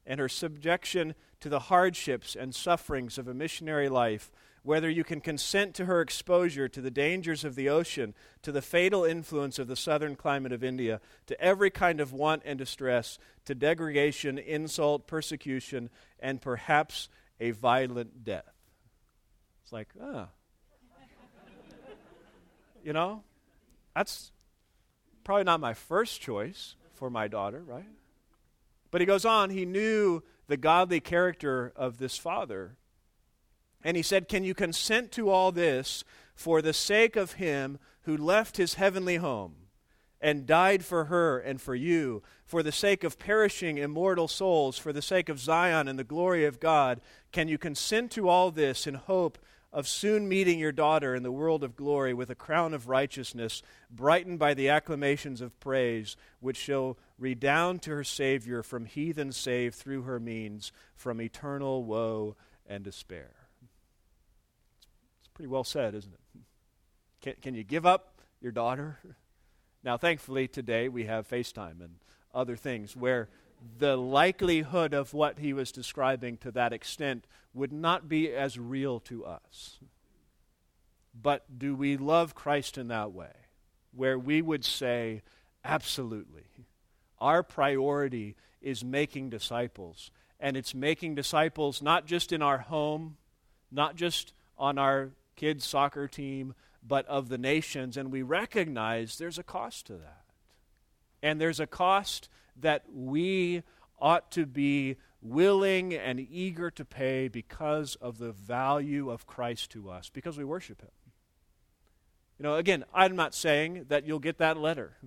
and 0.06 0.20
her 0.20 0.30
subjection 0.30 1.16
to 1.42 1.50
the 1.50 1.60
hardships 1.60 2.36
and 2.36 2.56
sufferings 2.56 3.18
of 3.18 3.28
a 3.28 3.34
missionary 3.34 3.90
life 3.90 4.32
whether 4.64 4.90
you 4.90 5.04
can 5.04 5.20
consent 5.20 5.76
to 5.76 5.86
her 5.86 6.00
exposure 6.02 6.70
to 6.70 6.82
the 6.82 6.90
dangers 6.90 7.44
of 7.44 7.56
the 7.56 7.68
ocean, 7.68 8.14
to 8.42 8.52
the 8.52 8.62
fatal 8.62 9.04
influence 9.04 9.60
of 9.60 9.68
the 9.68 9.76
southern 9.76 10.16
climate 10.16 10.54
of 10.54 10.64
India, 10.64 11.02
to 11.28 11.40
every 11.40 11.70
kind 11.70 12.00
of 12.00 12.14
want 12.14 12.42
and 12.46 12.58
distress, 12.58 13.20
to 13.46 13.54
degradation, 13.54 14.38
insult, 14.38 15.06
persecution, 15.06 15.90
and 16.20 16.42
perhaps 16.42 17.10
a 17.42 17.52
violent 17.52 18.24
death. 18.24 18.54
It's 19.64 19.74
like, 19.74 19.90
ah. 20.02 20.30
you 22.84 22.94
know, 22.94 23.24
that's 23.94 24.32
probably 25.26 25.44
not 25.44 25.60
my 25.60 25.74
first 25.74 26.22
choice 26.22 26.76
for 26.94 27.10
my 27.10 27.28
daughter, 27.28 27.62
right? 27.68 27.84
But 28.92 29.02
he 29.02 29.08
goes 29.08 29.26
on, 29.26 29.50
he 29.50 29.66
knew 29.66 30.24
the 30.48 30.56
godly 30.56 31.02
character 31.02 31.74
of 31.76 31.98
this 31.98 32.18
father 32.18 32.78
and 33.84 33.98
he 33.98 34.04
said, 34.04 34.28
Can 34.28 34.44
you 34.44 34.54
consent 34.54 35.12
to 35.14 35.30
all 35.30 35.52
this 35.52 36.04
for 36.36 36.62
the 36.62 36.74
sake 36.74 37.16
of 37.16 37.34
him 37.34 37.80
who 38.04 38.18
left 38.18 38.58
his 38.58 38.76
heavenly 38.76 39.18
home 39.18 39.56
and 40.22 40.46
died 40.46 40.86
for 40.86 41.06
her 41.06 41.38
and 41.38 41.62
for 41.62 41.76
you, 41.76 42.24
for 42.46 42.64
the 42.64 42.72
sake 42.72 43.04
of 43.04 43.20
perishing 43.20 43.78
immortal 43.78 44.28
souls, 44.28 44.78
for 44.78 44.94
the 44.94 45.02
sake 45.02 45.28
of 45.28 45.40
Zion 45.40 45.88
and 45.88 46.00
the 46.00 46.04
glory 46.04 46.46
of 46.46 46.60
God? 46.60 47.02
Can 47.32 47.48
you 47.48 47.58
consent 47.58 48.12
to 48.12 48.30
all 48.30 48.52
this 48.52 48.88
in 48.88 48.96
hope 48.96 49.38
of 49.74 49.88
soon 49.88 50.30
meeting 50.30 50.60
your 50.60 50.72
daughter 50.72 51.16
in 51.16 51.24
the 51.24 51.32
world 51.32 51.64
of 51.64 51.76
glory 51.76 52.14
with 52.14 52.30
a 52.30 52.36
crown 52.36 52.76
of 52.76 52.88
righteousness, 52.88 53.64
brightened 53.90 54.38
by 54.38 54.54
the 54.54 54.70
acclamations 54.70 55.42
of 55.42 55.60
praise, 55.60 56.16
which 56.40 56.58
shall 56.58 56.96
redound 57.18 57.82
to 57.82 57.90
her 57.90 58.04
Savior 58.04 58.62
from 58.62 58.86
heathen 58.86 59.32
saved 59.32 59.74
through 59.74 60.04
her 60.04 60.20
means, 60.20 60.72
from 60.96 61.20
eternal 61.20 61.84
woe 61.84 62.36
and 62.68 62.84
despair? 62.84 63.43
Pretty 65.34 65.50
well 65.50 65.64
said, 65.64 65.96
isn't 65.96 66.14
it? 66.14 66.40
Can, 67.22 67.34
can 67.42 67.56
you 67.56 67.64
give 67.64 67.86
up 67.86 68.22
your 68.42 68.52
daughter? 68.52 69.00
Now, 69.86 69.98
thankfully, 69.98 70.48
today 70.48 70.88
we 70.88 71.08
have 71.08 71.28
FaceTime 71.28 71.82
and 71.82 71.96
other 72.34 72.56
things 72.56 72.96
where 72.96 73.28
the 73.78 73.98
likelihood 73.98 74.94
of 74.94 75.14
what 75.14 75.40
he 75.40 75.52
was 75.52 75.74
describing 75.74 76.38
to 76.38 76.52
that 76.52 76.72
extent 76.72 77.28
would 77.54 77.74
not 77.74 78.08
be 78.08 78.32
as 78.32 78.58
real 78.58 79.02
to 79.02 79.26
us. 79.26 79.80
But 81.14 81.60
do 81.60 81.76
we 81.76 81.98
love 81.98 82.34
Christ 82.34 82.78
in 82.78 82.88
that 82.88 83.12
way? 83.12 83.34
Where 83.94 84.18
we 84.18 84.42
would 84.42 84.66
say, 84.66 85.22
absolutely. 85.64 86.46
Our 87.20 87.44
priority 87.44 88.36
is 88.62 88.84
making 88.84 89.30
disciples. 89.30 90.12
And 90.40 90.58
it's 90.58 90.74
making 90.74 91.16
disciples 91.16 91.82
not 91.82 92.06
just 92.06 92.32
in 92.32 92.42
our 92.42 92.58
home, 92.58 93.18
not 93.72 93.96
just 93.96 94.34
on 94.58 94.78
our 94.78 95.12
kids' 95.36 95.66
soccer 95.66 96.08
team, 96.08 96.54
but 96.86 97.06
of 97.08 97.30
the 97.30 97.38
nations. 97.38 97.98
And 97.98 98.12
we 98.12 98.22
recognize 98.22 99.18
there's 99.18 99.40
a 99.40 99.44
cost 99.44 99.86
to 99.88 99.94
that. 99.94 100.26
And 101.22 101.40
there's 101.40 101.60
a 101.60 101.68
cost 101.68 102.30
that 102.60 102.84
we 102.94 103.64
ought 104.00 104.32
to 104.32 104.46
be 104.46 104.98
willing 105.22 105.94
and 105.94 106.20
eager 106.20 106.70
to 106.72 106.84
pay 106.84 107.30
because 107.30 107.96
of 107.96 108.18
the 108.18 108.32
value 108.32 109.10
of 109.10 109.26
Christ 109.26 109.72
to 109.72 109.90
us, 109.90 110.10
because 110.10 110.38
we 110.38 110.44
worship 110.44 110.82
Him. 110.82 110.90
You 112.38 112.44
know, 112.44 112.56
again, 112.56 112.84
I'm 112.94 113.16
not 113.16 113.34
saying 113.34 113.86
that 113.88 114.06
you'll 114.06 114.20
get 114.20 114.38
that 114.40 114.58
letter. 114.58 114.98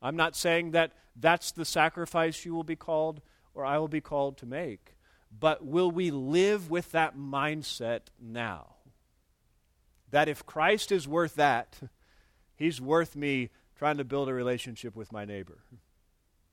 I'm 0.00 0.16
not 0.16 0.34
saying 0.34 0.72
that 0.72 0.92
that's 1.14 1.52
the 1.52 1.64
sacrifice 1.64 2.44
you 2.44 2.54
will 2.54 2.64
be 2.64 2.74
called 2.74 3.20
or 3.54 3.64
I 3.64 3.78
will 3.78 3.88
be 3.88 4.00
called 4.00 4.38
to 4.38 4.46
make. 4.46 4.96
But 5.38 5.64
will 5.64 5.90
we 5.90 6.10
live 6.10 6.70
with 6.70 6.92
that 6.92 7.16
mindset 7.16 8.00
now? 8.20 8.76
That 10.12 10.28
if 10.28 10.46
Christ 10.46 10.92
is 10.92 11.08
worth 11.08 11.34
that, 11.34 11.80
he's 12.56 12.80
worth 12.80 13.16
me 13.16 13.50
trying 13.76 13.96
to 13.96 14.04
build 14.04 14.28
a 14.28 14.34
relationship 14.34 14.94
with 14.94 15.10
my 15.10 15.24
neighbor. 15.24 15.58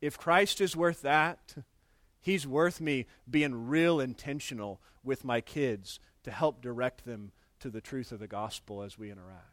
If 0.02 0.18
Christ 0.18 0.60
is 0.62 0.76
worth 0.76 1.04
that, 1.04 1.56
he's 2.22 2.48
worth 2.48 2.82
me 2.82 3.06
being 3.30 3.68
real 3.68 4.00
intentional 4.00 4.82
with 5.04 5.24
my 5.24 5.42
kids 5.42 6.00
to 6.24 6.32
help 6.32 6.62
direct 6.62 7.06
them 7.06 7.32
to 7.60 7.70
the 7.70 7.82
truth 7.82 8.12
of 8.12 8.20
the 8.20 8.28
gospel 8.28 8.82
as 8.82 8.98
we 8.98 9.12
interact. 9.12 9.46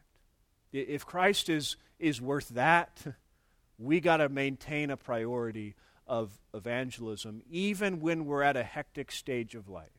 If 0.71 1.05
Christ 1.05 1.49
is, 1.49 1.75
is 1.99 2.21
worth 2.21 2.49
that, 2.49 3.05
we 3.77 3.99
got 3.99 4.17
to 4.17 4.29
maintain 4.29 4.89
a 4.89 4.97
priority 4.97 5.75
of 6.07 6.31
evangelism, 6.53 7.41
even 7.49 7.99
when 7.99 8.25
we're 8.25 8.41
at 8.41 8.55
a 8.55 8.63
hectic 8.63 9.11
stage 9.11 9.55
of 9.55 9.67
life. 9.67 9.89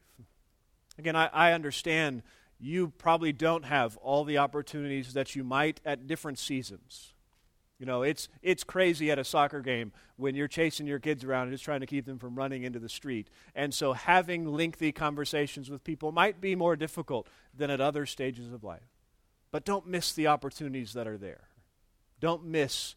Again, 0.99 1.14
I, 1.14 1.27
I 1.27 1.53
understand 1.53 2.23
you 2.59 2.88
probably 2.99 3.33
don't 3.33 3.64
have 3.64 3.97
all 3.99 4.25
the 4.25 4.38
opportunities 4.38 5.12
that 5.12 5.37
you 5.37 5.44
might 5.44 5.81
at 5.85 6.07
different 6.07 6.38
seasons. 6.38 7.12
You 7.79 7.87
know, 7.87 8.03
it's, 8.03 8.29
it's 8.42 8.64
crazy 8.64 9.11
at 9.11 9.21
a 9.21 9.25
soccer 9.25 9.61
game 9.61 9.92
when 10.16 10.35
you're 10.35 10.49
chasing 10.49 10.87
your 10.87 10.99
kids 10.99 11.23
around 11.23 11.42
and 11.42 11.53
just 11.53 11.64
trying 11.64 11.81
to 11.81 11.87
keep 11.87 12.07
them 12.07 12.18
from 12.18 12.35
running 12.35 12.64
into 12.64 12.81
the 12.81 12.88
street. 12.88 13.31
And 13.55 13.73
so 13.73 13.92
having 13.92 14.53
lengthy 14.53 14.90
conversations 14.90 15.71
with 15.71 15.85
people 15.85 16.11
might 16.11 16.40
be 16.40 16.57
more 16.57 16.75
difficult 16.75 17.29
than 17.57 17.71
at 17.71 17.81
other 17.81 18.05
stages 18.05 18.53
of 18.53 18.64
life. 18.64 18.99
But 19.53 19.64
don't 19.64 19.87
miss 19.87 20.12
the 20.12 20.27
opportunities 20.27 20.92
that 20.94 21.07
are 21.07 21.16
there. 21.16 21.49
Don't 22.18 22.44
miss 22.44 22.97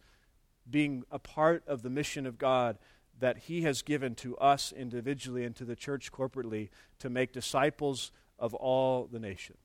being 0.70 1.04
a 1.12 1.20
part 1.20 1.64
of 1.68 1.84
the 1.84 1.90
mission 1.90 2.26
of 2.26 2.40
God 2.40 2.80
that 3.20 3.38
He 3.38 3.62
has 3.62 3.84
given 3.84 4.16
to 4.16 4.36
us 4.38 4.72
individually 4.72 5.46
and 5.46 5.56
to 5.56 5.66
the 5.66 5.76
church 5.76 6.12
corporately 6.12 6.70
to 7.00 7.10
make 7.10 7.32
disciples 7.32 8.12
of 8.42 8.54
all 8.56 9.08
the 9.10 9.20
nations. 9.20 9.58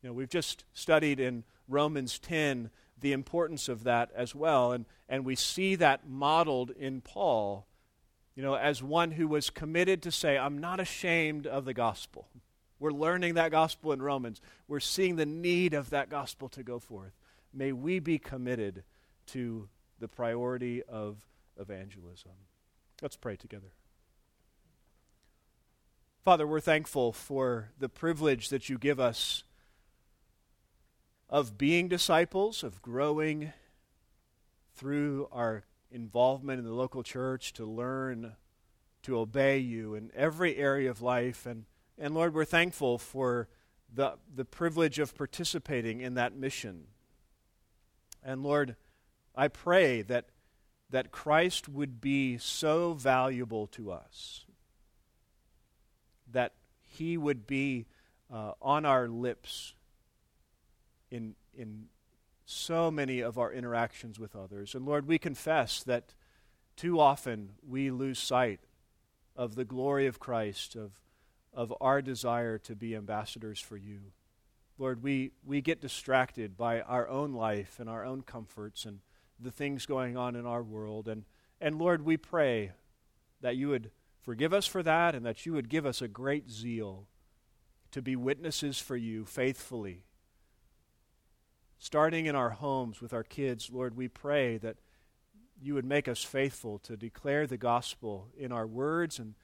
You 0.00 0.08
know, 0.08 0.14
we've 0.14 0.30
just 0.30 0.64
studied 0.72 1.20
in 1.20 1.44
Romans 1.68 2.18
10 2.20 2.70
the 2.98 3.12
importance 3.12 3.68
of 3.68 3.84
that 3.84 4.10
as 4.14 4.34
well, 4.34 4.72
and, 4.72 4.86
and 5.08 5.24
we 5.24 5.36
see 5.36 5.74
that 5.74 6.08
modeled 6.08 6.70
in 6.70 7.02
Paul, 7.02 7.66
you 8.34 8.42
know, 8.42 8.54
as 8.54 8.82
one 8.82 9.10
who 9.10 9.28
was 9.28 9.50
committed 9.50 10.02
to 10.02 10.12
say, 10.12 10.38
I'm 10.38 10.58
not 10.58 10.80
ashamed 10.80 11.46
of 11.46 11.66
the 11.66 11.74
gospel. 11.74 12.28
We're 12.78 12.92
learning 12.92 13.34
that 13.34 13.50
gospel 13.50 13.92
in 13.92 14.00
Romans. 14.00 14.40
We're 14.68 14.80
seeing 14.80 15.16
the 15.16 15.26
need 15.26 15.74
of 15.74 15.90
that 15.90 16.08
gospel 16.08 16.48
to 16.50 16.62
go 16.62 16.78
forth. 16.78 17.12
May 17.52 17.72
we 17.72 17.98
be 17.98 18.18
committed 18.18 18.84
to 19.28 19.68
the 19.98 20.08
priority 20.08 20.82
of 20.84 21.26
evangelism. 21.58 22.32
Let's 23.02 23.16
pray 23.16 23.36
together. 23.36 23.72
Father, 26.26 26.44
we're 26.44 26.58
thankful 26.58 27.12
for 27.12 27.70
the 27.78 27.88
privilege 27.88 28.48
that 28.48 28.68
you 28.68 28.78
give 28.78 28.98
us 28.98 29.44
of 31.30 31.56
being 31.56 31.86
disciples, 31.86 32.64
of 32.64 32.82
growing 32.82 33.52
through 34.74 35.28
our 35.30 35.62
involvement 35.88 36.58
in 36.58 36.64
the 36.64 36.74
local 36.74 37.04
church 37.04 37.52
to 37.52 37.64
learn 37.64 38.32
to 39.04 39.16
obey 39.16 39.58
you 39.58 39.94
in 39.94 40.10
every 40.16 40.56
area 40.56 40.90
of 40.90 41.00
life. 41.00 41.46
And, 41.46 41.64
and 41.96 42.12
Lord, 42.12 42.34
we're 42.34 42.44
thankful 42.44 42.98
for 42.98 43.46
the, 43.94 44.14
the 44.34 44.44
privilege 44.44 44.98
of 44.98 45.14
participating 45.14 46.00
in 46.00 46.14
that 46.14 46.34
mission. 46.34 46.88
And 48.24 48.42
Lord, 48.42 48.74
I 49.36 49.46
pray 49.46 50.02
that, 50.02 50.24
that 50.90 51.12
Christ 51.12 51.68
would 51.68 52.00
be 52.00 52.36
so 52.36 52.94
valuable 52.94 53.68
to 53.68 53.92
us, 53.92 54.45
that 56.32 56.52
he 56.80 57.16
would 57.16 57.46
be 57.46 57.86
uh, 58.32 58.52
on 58.60 58.84
our 58.84 59.08
lips 59.08 59.74
in, 61.10 61.34
in 61.56 61.86
so 62.44 62.90
many 62.90 63.20
of 63.20 63.38
our 63.38 63.52
interactions 63.52 64.18
with 64.18 64.34
others. 64.34 64.74
And 64.74 64.86
Lord, 64.86 65.06
we 65.06 65.18
confess 65.18 65.82
that 65.82 66.14
too 66.76 67.00
often 67.00 67.50
we 67.66 67.90
lose 67.90 68.18
sight 68.18 68.60
of 69.34 69.54
the 69.54 69.64
glory 69.64 70.06
of 70.06 70.18
Christ, 70.18 70.76
of, 70.76 71.00
of 71.52 71.72
our 71.80 72.02
desire 72.02 72.58
to 72.58 72.74
be 72.74 72.94
ambassadors 72.94 73.60
for 73.60 73.76
you. 73.76 74.12
Lord, 74.78 75.02
we, 75.02 75.32
we 75.44 75.60
get 75.60 75.80
distracted 75.80 76.56
by 76.56 76.80
our 76.82 77.08
own 77.08 77.32
life 77.32 77.78
and 77.80 77.88
our 77.88 78.04
own 78.04 78.22
comforts 78.22 78.84
and 78.84 79.00
the 79.40 79.50
things 79.50 79.86
going 79.86 80.16
on 80.16 80.36
in 80.36 80.46
our 80.46 80.62
world. 80.62 81.08
And, 81.08 81.24
and 81.60 81.78
Lord, 81.78 82.02
we 82.02 82.16
pray 82.16 82.72
that 83.40 83.56
you 83.56 83.68
would 83.68 83.90
forgive 84.26 84.52
us 84.52 84.66
for 84.66 84.82
that 84.82 85.14
and 85.14 85.24
that 85.24 85.46
you 85.46 85.52
would 85.52 85.68
give 85.68 85.86
us 85.86 86.02
a 86.02 86.08
great 86.08 86.50
zeal 86.50 87.06
to 87.92 88.02
be 88.02 88.16
witnesses 88.16 88.80
for 88.80 88.96
you 88.96 89.24
faithfully. 89.24 90.02
Starting 91.78 92.26
in 92.26 92.34
our 92.34 92.50
homes 92.50 93.00
with 93.00 93.14
our 93.14 93.22
kids, 93.22 93.70
Lord, 93.72 93.96
we 93.96 94.08
pray 94.08 94.58
that 94.58 94.78
you 95.62 95.74
would 95.74 95.84
make 95.84 96.08
us 96.08 96.24
faithful 96.24 96.80
to 96.80 96.96
declare 96.96 97.46
the 97.46 97.56
gospel 97.56 98.28
in 98.36 98.50
our 98.50 98.66
words 98.66 99.20
and, 99.20 99.34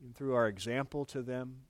and 0.00 0.14
through 0.14 0.34
our 0.34 0.46
example 0.46 1.04
to 1.06 1.22
them. 1.22 1.62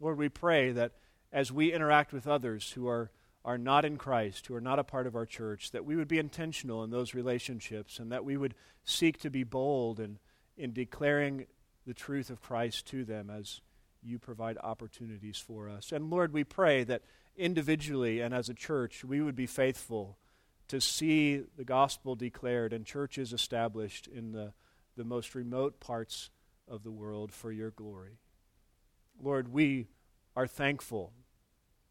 Lord, 0.00 0.18
we 0.18 0.28
pray 0.28 0.72
that 0.72 0.92
as 1.32 1.52
we 1.52 1.72
interact 1.72 2.12
with 2.12 2.26
others 2.26 2.72
who 2.72 2.88
are, 2.88 3.12
are 3.44 3.56
not 3.56 3.84
in 3.84 3.98
Christ, 3.98 4.48
who 4.48 4.54
are 4.56 4.60
not 4.60 4.80
a 4.80 4.84
part 4.84 5.06
of 5.06 5.14
our 5.14 5.26
church, 5.26 5.70
that 5.70 5.84
we 5.84 5.94
would 5.94 6.08
be 6.08 6.18
intentional 6.18 6.82
in 6.82 6.90
those 6.90 7.14
relationships 7.14 8.00
and 8.00 8.10
that 8.10 8.24
we 8.24 8.36
would 8.36 8.56
seek 8.82 9.18
to 9.20 9.30
be 9.30 9.44
bold 9.44 10.00
in, 10.00 10.18
in 10.56 10.72
declaring 10.72 11.46
the 11.86 11.94
truth 11.94 12.30
of 12.30 12.42
Christ 12.42 12.86
to 12.88 13.04
them 13.04 13.30
as 13.30 13.60
you 14.02 14.18
provide 14.18 14.58
opportunities 14.62 15.38
for 15.38 15.68
us. 15.68 15.92
And 15.92 16.10
Lord, 16.10 16.32
we 16.32 16.44
pray 16.44 16.84
that 16.84 17.02
individually 17.36 18.20
and 18.20 18.34
as 18.34 18.48
a 18.48 18.54
church, 18.54 19.04
we 19.04 19.20
would 19.20 19.36
be 19.36 19.46
faithful 19.46 20.18
to 20.68 20.80
see 20.80 21.42
the 21.56 21.64
gospel 21.64 22.14
declared 22.14 22.72
and 22.72 22.86
churches 22.86 23.32
established 23.32 24.06
in 24.06 24.32
the, 24.32 24.52
the 24.96 25.04
most 25.04 25.34
remote 25.34 25.80
parts 25.80 26.30
of 26.68 26.82
the 26.82 26.90
world 26.90 27.32
for 27.32 27.52
your 27.52 27.70
glory. 27.70 28.18
Lord, 29.22 29.52
we 29.52 29.88
are 30.36 30.46
thankful 30.46 31.12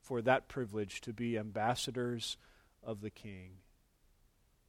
for 0.02 0.22
that 0.22 0.48
privilege 0.48 1.02
to 1.02 1.14
be 1.14 1.38
ambassadors 1.38 2.38
of 2.84 3.02
the 3.02 3.10
King. 3.10 3.52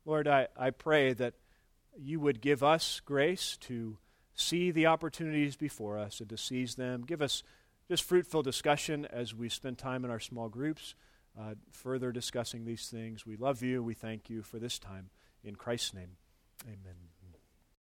Lord, 0.04 0.28
I, 0.28 0.48
I 0.56 0.70
pray 0.70 1.12
that 1.14 1.34
you 1.98 2.20
would 2.20 2.40
give 2.40 2.62
us 2.62 3.00
grace 3.00 3.56
to 3.62 3.98
see 4.34 4.70
the 4.70 4.86
opportunities 4.86 5.56
before 5.56 5.98
us 5.98 6.20
and 6.20 6.28
to 6.28 6.36
seize 6.36 6.74
them. 6.74 7.02
Give 7.06 7.22
us 7.22 7.42
just 7.88 8.02
fruitful 8.02 8.42
discussion 8.42 9.06
as 9.06 9.34
we 9.34 9.48
spend 9.48 9.78
time 9.78 10.04
in 10.04 10.10
our 10.10 10.20
small 10.20 10.48
groups, 10.48 10.94
uh, 11.38 11.54
further 11.70 12.12
discussing 12.12 12.64
these 12.64 12.88
things. 12.88 13.26
We 13.26 13.36
love 13.36 13.62
you. 13.62 13.82
We 13.82 13.94
thank 13.94 14.30
you 14.30 14.42
for 14.42 14.58
this 14.58 14.78
time. 14.78 15.10
In 15.44 15.56
Christ's 15.56 15.94
name, 15.94 16.16
amen. 16.66 17.13